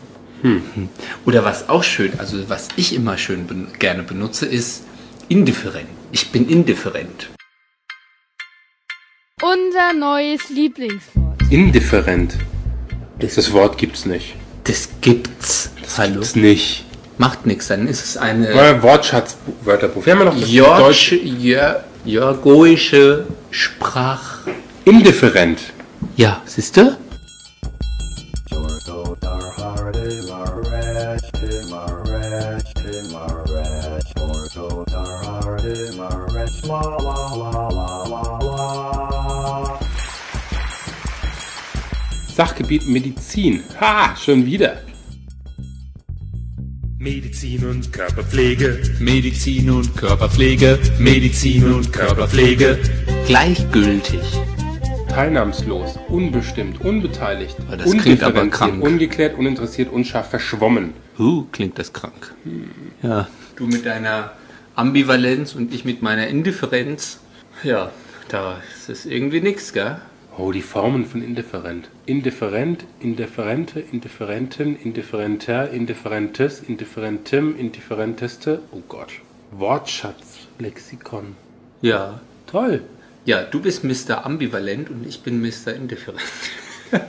Oder 1.26 1.44
was 1.44 1.68
auch 1.68 1.84
schön, 1.84 2.12
also 2.18 2.48
was 2.48 2.68
ich 2.76 2.94
immer 2.94 3.18
schön 3.18 3.46
ben 3.46 3.68
gerne 3.78 4.02
benutze, 4.02 4.46
ist 4.46 4.84
indifferent. 5.28 5.88
Ich 6.12 6.30
bin 6.32 6.48
indifferent. 6.48 7.28
Unser 9.42 9.92
neues 9.92 10.48
Lieblingswort. 10.50 11.40
Indifferent. 11.50 12.34
Das 13.18 13.52
Wort 13.52 13.78
gibt's 13.78 14.04
nicht. 14.06 14.34
Das 14.64 14.88
gibt's. 15.00 15.70
Hallo. 15.96 16.14
Gibt's 16.14 16.36
nicht. 16.36 16.84
Macht 17.18 17.44
nichts, 17.44 17.68
dann 17.68 17.86
ist 17.86 18.02
es 18.02 18.16
eine 18.16 18.48
Äh, 18.48 18.82
Wortschatz, 18.82 19.36
Wörterbuch. 19.62 20.06
Wir 20.06 20.14
haben 20.14 20.20
ja 20.20 20.24
noch 20.26 20.40
das 20.40 20.48
Georgische, 20.48 21.16
Jör, 21.16 21.84
Jörgoische 22.04 23.26
Sprach. 23.50 24.38
Indifferent. 24.84 25.60
Ja, 26.16 26.40
siehst 26.46 26.78
du? 26.78 26.96
Sachgebiet 42.36 42.86
Medizin. 42.86 43.64
Ha, 43.80 44.14
schon 44.14 44.46
wieder. 44.46 44.76
Medizin 46.98 47.66
und 47.66 47.92
Körperpflege, 47.92 48.82
Medizin 49.00 49.70
und 49.70 49.96
Körperpflege, 49.96 50.78
Medizin 51.00 51.72
und 51.72 51.92
Körperpflege. 51.92 52.78
Gleichgültig. 53.26 54.20
Teilnahmslos, 55.08 55.98
unbestimmt, 56.08 56.80
unbeteiligt, 56.82 57.56
Aber 57.66 57.78
das 57.78 57.90
klingt 57.96 58.22
aber 58.22 58.46
krank. 58.46 58.80
ungeklärt, 58.80 59.36
uninteressiert, 59.36 59.92
unscharf, 59.92 60.30
verschwommen. 60.30 60.92
Huh, 61.18 61.46
klingt 61.50 61.80
das 61.80 61.92
krank. 61.92 62.32
Ja. 63.02 63.26
Du 63.56 63.66
mit 63.66 63.84
deiner 63.84 64.30
Ambivalenz 64.80 65.54
und 65.54 65.74
ich 65.74 65.84
mit 65.84 66.00
meiner 66.00 66.28
Indifferenz. 66.28 67.20
Ja, 67.62 67.92
da 68.28 68.62
ist 68.74 68.88
es 68.88 69.04
irgendwie 69.04 69.42
nix, 69.42 69.74
gell? 69.74 70.00
Oh, 70.38 70.52
die 70.52 70.62
Formen 70.62 71.04
von 71.04 71.22
indifferent. 71.22 71.90
Indifferent, 72.06 72.86
indifferente, 72.98 73.78
indifferenten, 73.78 74.76
indifferenter, 74.82 75.70
indifferentes, 75.70 76.60
indifferentem, 76.60 77.58
indifferenteste. 77.58 78.62
Oh 78.72 78.80
Gott. 78.88 79.10
Wortschatz, 79.50 80.48
Lexikon. 80.58 81.36
Ja. 81.82 82.18
Toll. 82.46 82.80
Ja, 83.26 83.42
du 83.42 83.60
bist 83.60 83.84
Mr. 83.84 84.24
Ambivalent 84.24 84.88
und 84.88 85.06
ich 85.06 85.20
bin 85.20 85.42
Mr. 85.42 85.74
Indifferent. 85.74 86.22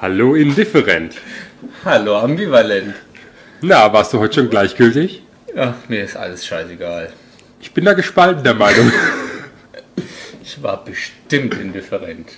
Hallo 0.00 0.34
Indifferent. 0.34 1.16
Hallo 1.84 2.16
Ambivalent. 2.16 2.94
Na, 3.60 3.92
warst 3.92 4.14
du 4.14 4.18
heute 4.18 4.36
schon 4.36 4.48
gleichgültig? 4.48 5.21
Ach, 5.56 5.74
mir 5.88 6.04
ist 6.04 6.16
alles 6.16 6.46
scheißegal. 6.46 7.12
Ich 7.60 7.72
bin 7.72 7.84
da 7.84 7.92
gespaltener 7.92 8.54
Meinung. 8.54 8.90
Ich 10.44 10.62
war 10.62 10.84
bestimmt 10.84 11.54
indifferent. 11.54 12.30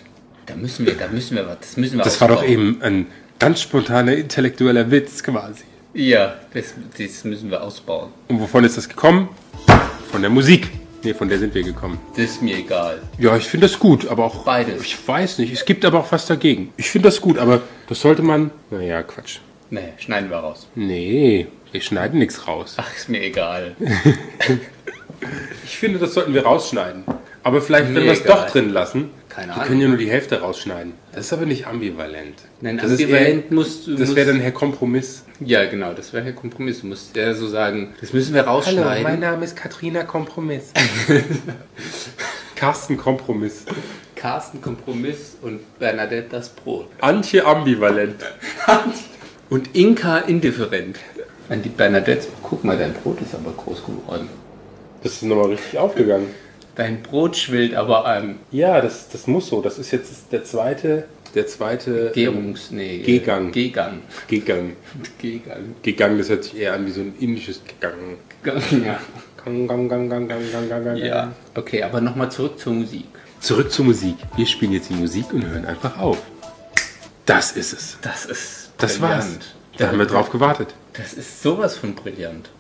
Da 0.47 0.55
müssen 0.55 0.85
wir, 0.87 0.95
da 0.95 1.09
müssen 1.09 1.37
wir 1.37 1.47
was, 1.47 1.59
das 1.61 1.77
müssen 1.77 1.97
wir 1.97 2.05
Das 2.05 2.21
war 2.21 2.29
doch 2.29 2.45
eben 2.45 2.81
ein 2.83 3.07
ganz 3.39 3.63
spontaner 3.63 4.15
intellektueller 4.15 4.91
Witz 4.91 5.23
quasi. 5.23 5.65
Ja, 5.95 6.35
das, 6.53 6.75
das 6.99 7.25
müssen 7.25 7.51
wir 7.51 7.63
ausbauen. 7.63 8.11
Und 8.29 8.41
wovon 8.41 8.65
ist 8.65 8.77
das 8.77 8.89
gekommen? 8.89 9.29
Von 10.11 10.21
der 10.21 10.31
Musik. 10.31 10.71
Nee, 11.03 11.15
von 11.15 11.29
der 11.29 11.39
sind 11.39 11.55
wir 11.55 11.63
gekommen. 11.63 11.99
Das 12.17 12.25
ist 12.25 12.43
mir 12.43 12.57
egal. 12.57 13.03
Ja, 13.19 13.37
ich 13.37 13.45
finde 13.45 13.69
das 13.69 13.79
gut, 13.79 14.07
aber 14.09 14.25
auch. 14.25 14.45
Beides. 14.45 14.83
Ich 14.83 14.97
weiß 15.07 15.39
nicht. 15.39 15.53
Es 15.53 15.65
gibt 15.65 15.85
aber 15.85 16.01
auch 16.01 16.13
was 16.13 16.27
dagegen. 16.27 16.73
Ich 16.77 16.91
finde 16.91 17.09
das 17.09 17.21
gut, 17.21 17.39
aber 17.39 17.63
das 17.89 18.01
sollte 18.01 18.23
man. 18.23 18.51
Naja, 18.71 19.03
Quatsch. 19.03 19.39
Nee, 19.71 19.93
schneiden 19.99 20.31
wir 20.31 20.39
raus. 20.39 20.67
Nee, 20.75 21.47
wir 21.75 21.81
schneiden 21.81 22.21
nichts 22.21 22.47
raus. 22.47 22.77
Ach, 22.79 22.95
ist 22.97 23.09
mir 23.09 23.21
egal. 23.21 23.75
Ich 25.65 25.79
finde, 25.79 25.99
das 25.99 26.13
sollten 26.13 26.35
wir 26.35 26.43
rausschneiden. 26.45 27.05
Aber 27.43 27.63
vielleicht, 27.63 27.95
wenn 27.95 28.05
wir 28.05 28.13
es 28.13 28.25
doch 28.25 28.47
drin 28.51 28.69
lassen. 28.71 29.11
Keine 29.31 29.49
wir 29.49 29.55
Ahnung. 29.55 29.67
können 29.67 29.81
ja 29.81 29.89
nur 29.89 29.97
die 29.97 30.11
Hälfte 30.11 30.41
rausschneiden. 30.41 30.93
Das 31.13 31.27
ist 31.27 31.33
aber 31.33 31.47
nicht 31.47 31.67
ambivalent. 31.67 32.35
Nein, 32.61 32.77
das 32.77 32.91
ist 32.91 33.01
ambivalent 33.01 33.45
eher, 33.47 33.55
musst 33.55 33.87
du- 33.87 33.97
Das 33.97 34.15
wäre 34.15 34.33
dann 34.33 34.41
Herr 34.41 34.53
Kompromiss. 34.53 35.25
Ja, 35.41 35.65
genau, 35.65 35.95
das 35.95 36.13
wäre 36.13 36.25
der 36.25 36.35
Kompromiss. 36.35 36.83
Du 36.83 36.89
musst 36.89 37.17
ja 37.17 37.33
so 37.33 37.49
sagen, 37.49 37.95
das 38.03 38.13
müssen 38.13 38.35
wir 38.35 38.43
rausschneiden. 38.43 39.19
Name 39.21 39.45
ist 39.47 39.57
Katrina 39.57 40.05
Kompromiss. 40.05 40.73
Carsten 42.55 42.99
Kompromiss. 42.99 43.65
Carsten 44.17 44.61
Kompromiss 44.61 45.37
und 45.41 45.61
Bernadette 45.79 46.29
das 46.31 46.51
Brot. 46.51 46.89
Antje 47.01 47.47
ambivalent. 47.47 48.17
Und 49.51 49.75
Inka 49.77 50.19
indifferent. 50.19 50.99
An 51.49 51.63
die 51.63 51.69
Bernadette, 51.69 52.29
guck 52.43 52.65
mal, 52.65 52.79
dein 52.79 52.95
Brot 52.95 53.21
ist 53.21 53.35
aber 53.35 53.53
groß 53.53 53.85
geworden. 53.85 54.29
Das 55.03 55.13
ist 55.13 55.23
nochmal 55.23 55.51
richtig 55.51 55.79
aufgegangen. 55.79 56.29
Dein 56.75 57.03
Brot 57.03 57.37
schwillt 57.37 57.75
aber 57.75 58.07
an. 58.07 58.37
Ja, 58.51 58.81
das, 58.81 59.09
das 59.09 59.27
muss 59.27 59.49
so. 59.49 59.61
Das 59.61 59.79
ist 59.79 59.91
jetzt 59.93 60.33
der 60.33 60.45
zweite, 60.45 61.05
der 61.35 61.47
zweite 61.47 62.11
Gärungs, 62.15 62.71
nee. 62.71 62.99
Gegang. 62.99 63.53
Gegang. 63.53 64.01
Gegang. 64.27 64.73
Gegang. 65.19 65.75
Gegang, 65.83 66.19
das 66.19 66.31
hört 66.31 66.45
sich 66.45 66.57
eher 66.57 66.73
an 66.73 66.87
wie 66.87 66.91
so 66.91 67.03
ein 67.03 67.15
indisches 67.21 67.61
Gegang. 67.65 68.17
Ja. 68.85 68.99
Gang, 69.45 69.69
gang, 69.69 69.89
gang, 69.89 70.09
gang, 70.09 70.29
gang, 70.29 70.51
gang, 70.51 70.69
gang, 70.69 70.85
gang. 70.85 70.97
ja. 70.97 71.33
Okay, 71.55 71.83
aber 71.83 72.01
nochmal 72.01 72.31
zurück 72.31 72.59
zur 72.59 72.73
Musik. 72.73 73.05
Zurück 73.41 73.71
zur 73.71 73.85
Musik. 73.85 74.17
Wir 74.37 74.47
spielen 74.47 74.73
jetzt 74.73 74.89
die 74.89 74.95
Musik 74.95 75.33
und 75.33 75.47
hören 75.47 75.67
einfach 75.67 75.99
auf. 75.99 76.19
Das 77.27 77.53
ist 77.53 77.75
es. 77.75 77.99
Das 78.01 78.25
ist 78.25 78.71
Das 78.79 79.01
war's. 79.01 79.39
Da 79.77 79.89
haben 79.89 79.99
wir 79.99 80.07
drauf 80.07 80.31
gewartet. 80.31 80.75
Das 80.93 81.15
ist 81.15 81.43
sowas 81.43 81.77
von 81.77 81.95
brillant. 81.95 82.51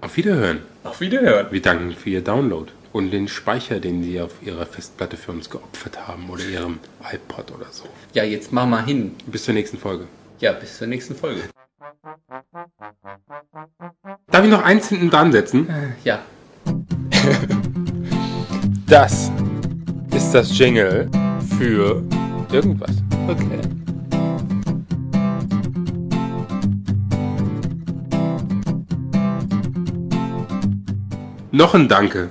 Auf 0.00 0.16
Wiederhören. 0.16 0.62
Auf 0.82 1.00
Wiederhören. 1.00 1.48
Wir 1.50 1.60
danken 1.60 1.92
für 1.92 2.10
Ihr 2.10 2.22
Download 2.22 2.70
und 2.92 3.10
den 3.10 3.28
Speicher, 3.28 3.80
den 3.80 4.02
Sie 4.02 4.20
auf 4.20 4.32
Ihrer 4.42 4.64
Festplatte 4.64 5.16
für 5.16 5.32
uns 5.32 5.50
geopfert 5.50 6.06
haben 6.06 6.30
oder 6.30 6.42
Ihrem 6.44 6.78
iPod 7.12 7.52
oder 7.52 7.66
so. 7.70 7.84
Ja, 8.14 8.24
jetzt 8.24 8.52
mach 8.52 8.66
mal 8.66 8.84
hin. 8.84 9.14
Bis 9.26 9.44
zur 9.44 9.52
nächsten 9.52 9.76
Folge. 9.76 10.06
Ja, 10.40 10.52
bis 10.52 10.78
zur 10.78 10.86
nächsten 10.86 11.14
Folge. 11.14 11.42
Darf 14.30 14.44
ich 14.44 14.50
noch 14.50 14.62
eins 14.62 14.88
hinten 14.88 15.10
dran 15.10 15.32
setzen? 15.32 15.68
Ja. 16.02 16.22
Das 18.86 19.30
ist 20.14 20.32
das 20.32 20.56
Jingle 20.58 21.10
für 21.58 22.02
irgendwas. 22.50 22.90
Okay. 23.28 23.60
Noch 31.54 31.72
ein 31.74 31.86
Danke. 31.86 32.30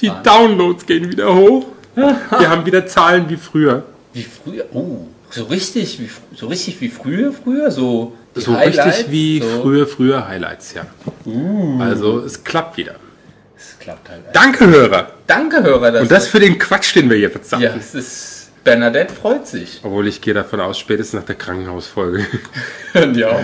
Die 0.00 0.12
Downloads 0.22 0.84
gehen 0.84 1.10
wieder 1.10 1.34
hoch. 1.34 1.64
Wir 1.94 2.50
haben 2.50 2.66
wieder 2.66 2.86
Zahlen 2.86 3.24
wie 3.30 3.38
früher. 3.38 3.82
Wie 4.12 4.24
früher? 4.24 4.66
Oh, 4.74 5.06
so 5.30 5.44
richtig, 5.44 5.98
wie, 5.98 6.10
so 6.36 6.48
richtig 6.48 6.78
wie 6.82 6.90
früher, 6.90 7.32
früher? 7.32 7.70
So, 7.70 8.14
So 8.34 8.54
Highlights, 8.54 8.86
richtig 8.86 9.10
wie 9.10 9.40
so. 9.40 9.62
früher, 9.62 9.86
früher 9.86 10.28
Highlights, 10.28 10.74
ja. 10.74 10.86
Also 11.80 12.20
es 12.20 12.44
klappt 12.44 12.76
wieder. 12.76 12.96
Es 13.56 13.78
klappt 13.80 14.10
halt. 14.10 14.20
Danke, 14.34 14.66
Hörer. 14.66 15.12
Danke, 15.26 15.62
Hörer. 15.62 16.02
Und 16.02 16.10
das 16.10 16.28
für 16.28 16.38
den 16.38 16.58
Quatsch, 16.58 16.94
den 16.94 17.08
wir 17.08 17.16
hier 17.16 17.30
verzapfen. 17.30 17.64
Ja, 17.66 17.74
es 17.74 17.94
ist. 17.94 18.50
Bernadette 18.64 19.14
freut 19.14 19.46
sich. 19.46 19.80
Obwohl 19.82 20.08
ich 20.08 20.20
gehe 20.20 20.34
davon 20.34 20.60
aus, 20.60 20.78
spätestens 20.78 21.20
nach 21.20 21.26
der 21.26 21.36
Krankenhausfolge. 21.36 22.26
ja. 23.14 23.40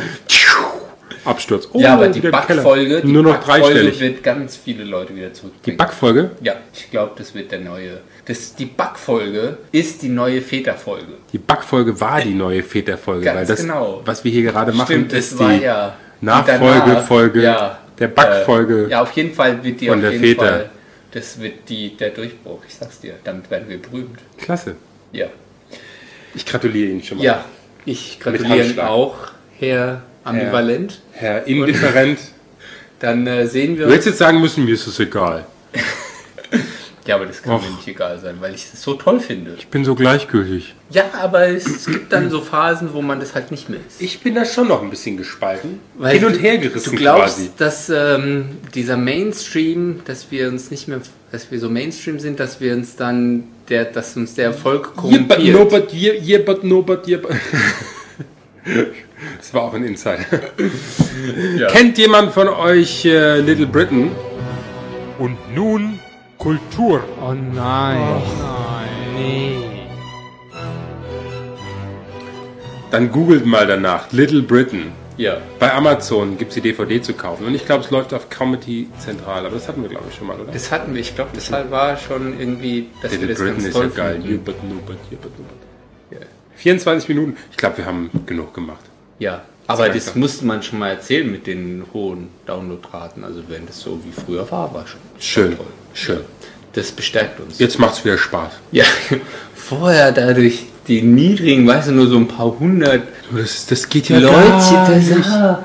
Absturz. 1.24 1.68
Oh, 1.72 1.80
ja, 1.80 1.94
aber 1.94 2.08
die 2.08 2.18
im 2.18 2.22
Keller. 2.22 2.32
Backfolge, 2.32 3.00
die 3.02 3.12
Nur 3.12 3.22
noch 3.22 3.34
Backfolge 3.34 3.62
dreistellig. 3.64 4.00
wird 4.00 4.22
ganz 4.22 4.56
viele 4.56 4.84
Leute 4.84 5.14
wieder 5.16 5.28
Die 5.28 5.32
zurückbringen. 5.32 5.76
Backfolge? 5.78 6.30
ja, 6.42 6.54
ich 6.74 6.90
glaube, 6.90 7.12
das 7.16 7.34
wird 7.34 7.50
der 7.52 7.60
neue. 7.60 8.00
Das, 8.26 8.54
die 8.54 8.66
Backfolge 8.66 9.58
ist 9.72 10.02
die 10.02 10.08
neue 10.08 10.40
Väterfolge. 10.42 11.12
Die 11.32 11.38
Backfolge 11.38 11.98
war 12.00 12.20
die 12.20 12.34
neue 12.34 12.62
Väterfolge, 12.62 13.26
weil 13.34 13.46
das, 13.46 13.60
genau. 13.60 14.02
was 14.04 14.24
wir 14.24 14.30
hier 14.32 14.42
gerade 14.42 14.72
machen, 14.72 14.86
Stimmt, 14.92 15.12
ist 15.12 15.38
die 15.38 15.62
ja 15.62 15.94
die 16.20 16.26
Nachfolgefolge 16.26 17.42
danach. 17.42 17.76
der 17.98 18.08
Backfolge. 18.08 18.86
Äh, 18.86 18.90
ja, 18.90 19.02
auf 19.02 19.12
jeden 19.12 19.34
Fall 19.34 19.62
wird 19.62 19.80
die 19.80 19.86
von 19.88 19.96
auf 19.96 20.00
der 20.02 20.12
jeden 20.12 20.24
Väter. 20.24 20.46
Fall. 20.46 20.70
Das 21.12 21.40
wird 21.40 21.68
die, 21.68 21.96
der 21.96 22.10
Durchbruch, 22.10 22.60
ich 22.66 22.74
sag's 22.74 23.00
dir. 23.00 23.14
Damit 23.22 23.50
werden 23.50 23.68
wir 23.68 23.80
berühmt. 23.80 24.18
Klasse. 24.38 24.74
Ja. 25.12 25.26
Ich 26.34 26.44
gratuliere 26.44 26.90
Ihnen 26.90 27.02
schon 27.02 27.18
mal. 27.18 27.24
Ja, 27.24 27.44
ich 27.84 28.18
gratuliere 28.18 28.64
Handschlag. 28.64 28.88
auch, 28.88 29.16
Herr 29.60 30.02
Ambivalent. 30.24 31.00
Herr 31.12 31.46
Indifferent. 31.46 32.18
Dann 33.00 33.26
äh, 33.26 33.46
sehen 33.46 33.76
wir 33.78 33.86
Du 33.86 33.92
hättest 33.92 34.08
jetzt 34.08 34.18
sagen 34.18 34.40
müssen, 34.40 34.64
mir 34.64 34.74
ist 34.74 34.86
es 34.86 34.98
egal. 35.00 35.44
Ja, 37.06 37.16
aber 37.16 37.26
das 37.26 37.42
kann 37.42 37.60
mir 37.60 37.66
Och. 37.68 37.76
nicht 37.76 37.86
egal 37.86 38.18
sein, 38.18 38.36
weil 38.40 38.54
ich 38.54 38.64
es 38.72 38.82
so 38.82 38.94
toll 38.94 39.20
finde. 39.20 39.56
Ich 39.58 39.68
bin 39.68 39.84
so 39.84 39.94
gleichgültig. 39.94 40.74
Ja, 40.88 41.04
aber 41.20 41.48
es 41.48 41.84
gibt 41.84 42.10
dann 42.10 42.30
so 42.30 42.40
Phasen, 42.40 42.94
wo 42.94 43.02
man 43.02 43.20
das 43.20 43.34
halt 43.34 43.50
nicht 43.50 43.68
mehr 43.68 43.78
ist. 43.86 44.00
Ich 44.00 44.20
bin 44.20 44.34
da 44.34 44.46
schon 44.46 44.68
noch 44.68 44.82
ein 44.82 44.88
bisschen 44.88 45.18
gespalten. 45.18 45.80
Weil 45.98 46.14
Hin 46.16 46.24
und 46.24 46.40
her 46.40 46.56
gerissen 46.56 46.92
Du 46.92 46.96
glaubst, 46.96 47.36
quasi. 47.36 47.50
dass 47.58 47.90
ähm, 47.90 48.56
dieser 48.74 48.96
Mainstream, 48.96 50.00
dass 50.06 50.30
wir 50.30 50.48
uns 50.48 50.70
nicht 50.70 50.88
mehr, 50.88 51.02
dass 51.30 51.50
wir 51.50 51.60
so 51.60 51.68
Mainstream 51.68 52.18
sind, 52.20 52.40
dass 52.40 52.62
wir 52.62 52.72
uns 52.72 52.96
dann, 52.96 53.44
der, 53.68 53.84
dass 53.84 54.16
uns 54.16 54.32
der 54.34 54.46
Erfolg 54.46 54.92
Yeah, 55.04 55.18
but 55.18 55.28
korrumpiert. 55.36 55.58
no, 55.58 55.64
but 55.66 55.92
yeah, 55.92 56.14
yeah, 56.14 56.38
but 56.42 56.64
no, 56.64 56.80
but 56.80 57.06
yeah, 57.06 57.18
but... 57.18 57.32
Das 59.38 59.54
war 59.54 59.62
auch 59.62 59.74
ein 59.74 59.84
Insider. 59.84 60.24
Ja. 61.56 61.68
Kennt 61.68 61.96
jemand 61.98 62.32
von 62.32 62.48
euch 62.48 63.04
äh, 63.04 63.40
Little 63.40 63.66
Britain? 63.66 64.10
Und 65.18 65.36
nun 65.54 65.98
Kultur. 66.38 67.02
Oh 67.22 67.32
nein. 67.32 68.22
Nee. 69.16 69.56
Dann 72.90 73.10
googelt 73.10 73.46
mal 73.46 73.66
danach. 73.66 74.10
Little 74.12 74.42
Britain. 74.42 74.92
ja. 75.16 75.38
Bei 75.58 75.72
Amazon 75.72 76.36
gibt 76.38 76.50
es 76.50 76.54
die 76.56 76.60
DVD 76.60 77.00
zu 77.00 77.14
kaufen. 77.14 77.46
Und 77.46 77.54
ich 77.54 77.64
glaube, 77.64 77.84
es 77.84 77.90
läuft 77.90 78.12
auf 78.12 78.28
Comedy 78.28 78.88
Zentral. 78.98 79.46
Aber 79.46 79.54
das 79.54 79.68
hatten 79.68 79.82
wir, 79.82 79.88
glaube 79.88 80.06
ich, 80.10 80.16
schon 80.16 80.26
mal, 80.26 80.38
oder? 80.38 80.52
Das 80.52 80.70
hatten 80.70 80.92
wir, 80.94 81.00
ich 81.00 81.14
glaube, 81.14 81.30
das 81.34 81.50
war 81.52 81.96
schon 81.96 82.38
irgendwie, 82.38 82.88
dass 83.02 83.12
wir 83.12 83.18
Little 83.20 83.34
das 83.34 83.38
Britain 83.38 83.64
ist 83.66 83.76
ja 83.76 83.86
geil. 84.04 84.20
You 84.24 84.38
but 84.38 84.62
no, 84.64 84.74
but 84.86 84.96
yeah, 85.10 85.18
but 85.22 85.38
no, 85.38 85.44
but. 86.10 86.18
Ja. 86.20 86.26
24 86.56 87.08
Minuten. 87.08 87.36
Ich 87.50 87.56
glaube, 87.56 87.78
wir 87.78 87.86
haben 87.86 88.10
genug 88.26 88.52
gemacht. 88.54 88.84
Ja, 89.18 89.42
aber 89.66 89.88
das 89.88 90.14
musste 90.14 90.44
man 90.44 90.62
schon 90.62 90.78
mal 90.78 90.90
erzählen 90.90 91.30
mit 91.30 91.46
den 91.46 91.84
hohen 91.92 92.28
Downloadraten. 92.46 93.24
Also 93.24 93.42
wenn 93.48 93.66
das 93.66 93.80
so 93.80 93.98
wie 94.04 94.12
früher 94.12 94.50
war, 94.50 94.72
war 94.74 94.86
schon 94.86 95.00
Schön. 95.18 95.56
toll. 95.56 95.66
Schön. 95.94 96.20
Das 96.72 96.90
bestärkt 96.90 97.40
uns. 97.40 97.58
Jetzt 97.58 97.78
macht's 97.78 98.04
wieder 98.04 98.18
Spaß. 98.18 98.52
Ja, 98.72 98.84
vorher 99.54 100.12
dadurch 100.12 100.66
die 100.88 101.00
niedrigen, 101.02 101.66
weißt 101.66 101.88
du, 101.88 101.92
nur 101.92 102.08
so 102.08 102.16
ein 102.16 102.28
paar 102.28 102.58
hundert 102.58 103.02
Das, 103.34 103.64
das 103.66 103.88
geht 103.88 104.08
ja 104.08 104.18
Leute, 104.18 104.34
gar 104.34 104.90
das, 104.90 105.06
nicht. 105.06 105.26
ja, 105.26 105.62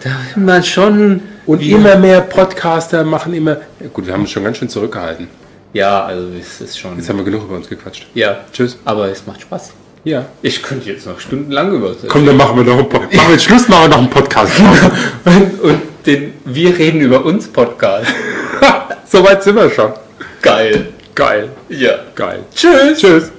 da 0.00 0.10
will 0.34 0.44
man 0.44 0.62
schon. 0.62 1.22
Und 1.46 1.60
immer 1.62 1.96
mehr 1.96 2.20
Podcaster 2.20 3.02
machen 3.02 3.34
immer. 3.34 3.56
Ja, 3.80 3.88
gut, 3.92 4.06
wir 4.06 4.12
haben 4.12 4.20
uns 4.20 4.30
schon 4.30 4.44
ganz 4.44 4.58
schön 4.58 4.68
zurückgehalten. 4.68 5.26
Ja, 5.72 6.04
also 6.04 6.28
es 6.38 6.60
ist 6.60 6.78
schon. 6.78 6.96
Jetzt 6.96 7.08
haben 7.08 7.16
wir 7.16 7.24
genug 7.24 7.44
über 7.44 7.56
uns 7.56 7.68
gequatscht. 7.68 8.06
Ja, 8.14 8.40
Tschüss. 8.52 8.76
aber 8.84 9.08
es 9.08 9.26
macht 9.26 9.40
Spaß. 9.40 9.72
Ja. 10.04 10.26
Ich 10.42 10.62
könnte 10.62 10.88
jetzt 10.90 11.06
noch 11.06 11.20
stundenlang 11.20 11.72
über 11.72 11.90
es 11.90 11.98
Komm, 12.08 12.24
dann 12.24 12.36
machen 12.36 12.56
wir 12.56 12.64
noch 12.64 12.78
einen 12.78 12.88
Podcast. 12.88 13.14
Machen 13.14 13.28
wir 13.28 13.32
jetzt 13.34 13.44
Schluss, 13.44 13.68
machen 13.68 13.82
wir 13.84 13.88
noch 13.88 13.98
einen 13.98 14.10
Podcast. 14.10 14.52
Und, 15.24 15.60
und 15.60 15.80
den 16.06 16.32
Wir 16.44 16.78
reden 16.78 17.00
über 17.00 17.24
uns 17.24 17.46
Podcast. 17.48 18.10
Soweit 19.06 19.42
sind 19.42 19.56
wir 19.56 19.70
schon. 19.70 19.92
Geil. 20.40 20.88
Geil. 21.14 21.50
Ja. 21.68 21.98
Geil. 22.14 22.44
Tschüss. 22.54 22.98
Tschüss. 22.98 23.32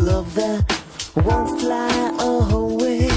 love 0.00 0.34
that 0.34 0.64
won't 1.14 1.60
fly 1.60 1.90
away. 2.18 3.08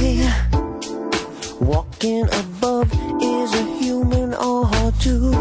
Walking 1.61 2.25
above 2.25 2.91
is 3.21 3.53
a 3.53 3.63
human 3.79 4.33
or 4.33 4.69
two. 4.99 5.31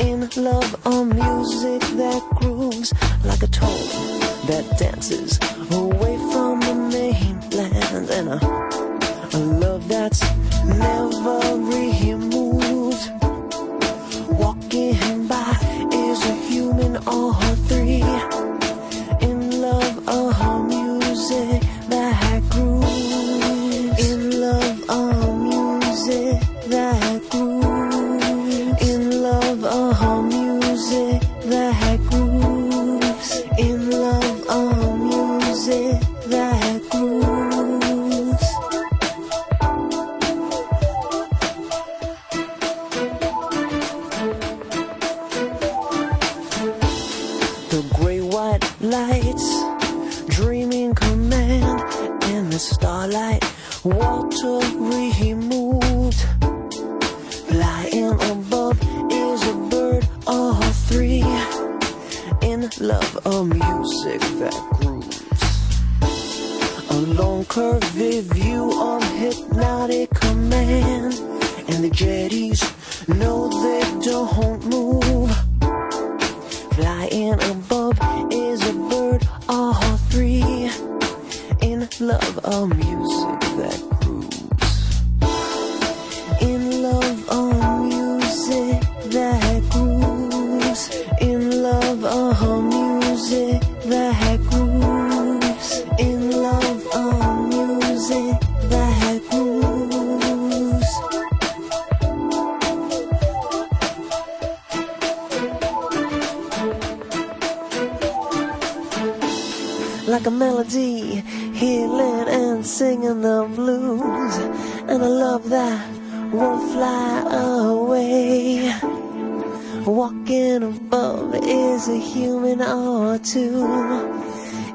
In 0.00 0.28
love 0.36 0.74
a 0.86 1.04
music 1.04 1.82
that 2.00 2.22
grooves 2.40 2.92
like 3.24 3.42
a 3.42 3.48
tone 3.48 4.20
that 4.46 4.64
dances 4.78 5.38
away 5.70 6.16
from 6.32 6.60
the 6.60 6.74
mainland. 6.74 8.10
And 8.10 8.28
a, 8.28 9.36
a 9.36 9.38
love 9.38 9.86
that's 9.86 10.22
never 10.64 11.41
love 82.12 82.38
of 82.44 82.76
music. 82.76 83.41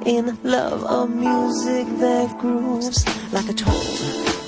in 0.05 0.37
love 0.43 0.83
of 0.85 1.09
music 1.09 1.85
that 1.99 2.37
grooves 2.39 3.05
like 3.33 3.49
a 3.49 3.53
toad 3.53 3.73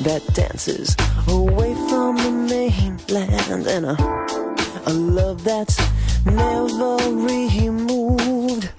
that 0.01 0.21
dances 0.34 0.95
away 1.27 1.73
from 1.89 2.15
the 2.17 2.32
mainland 2.32 3.67
and 3.67 3.86
a, 3.86 3.95
a 4.86 4.93
love 4.93 5.43
that's 5.43 5.77
never 6.25 6.97
removed. 7.12 8.71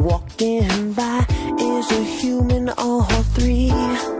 Walking 0.00 0.92
by 0.94 1.26
is 1.60 1.90
a 1.92 2.02
human 2.02 2.70
all 2.70 3.04
three. 3.34 4.19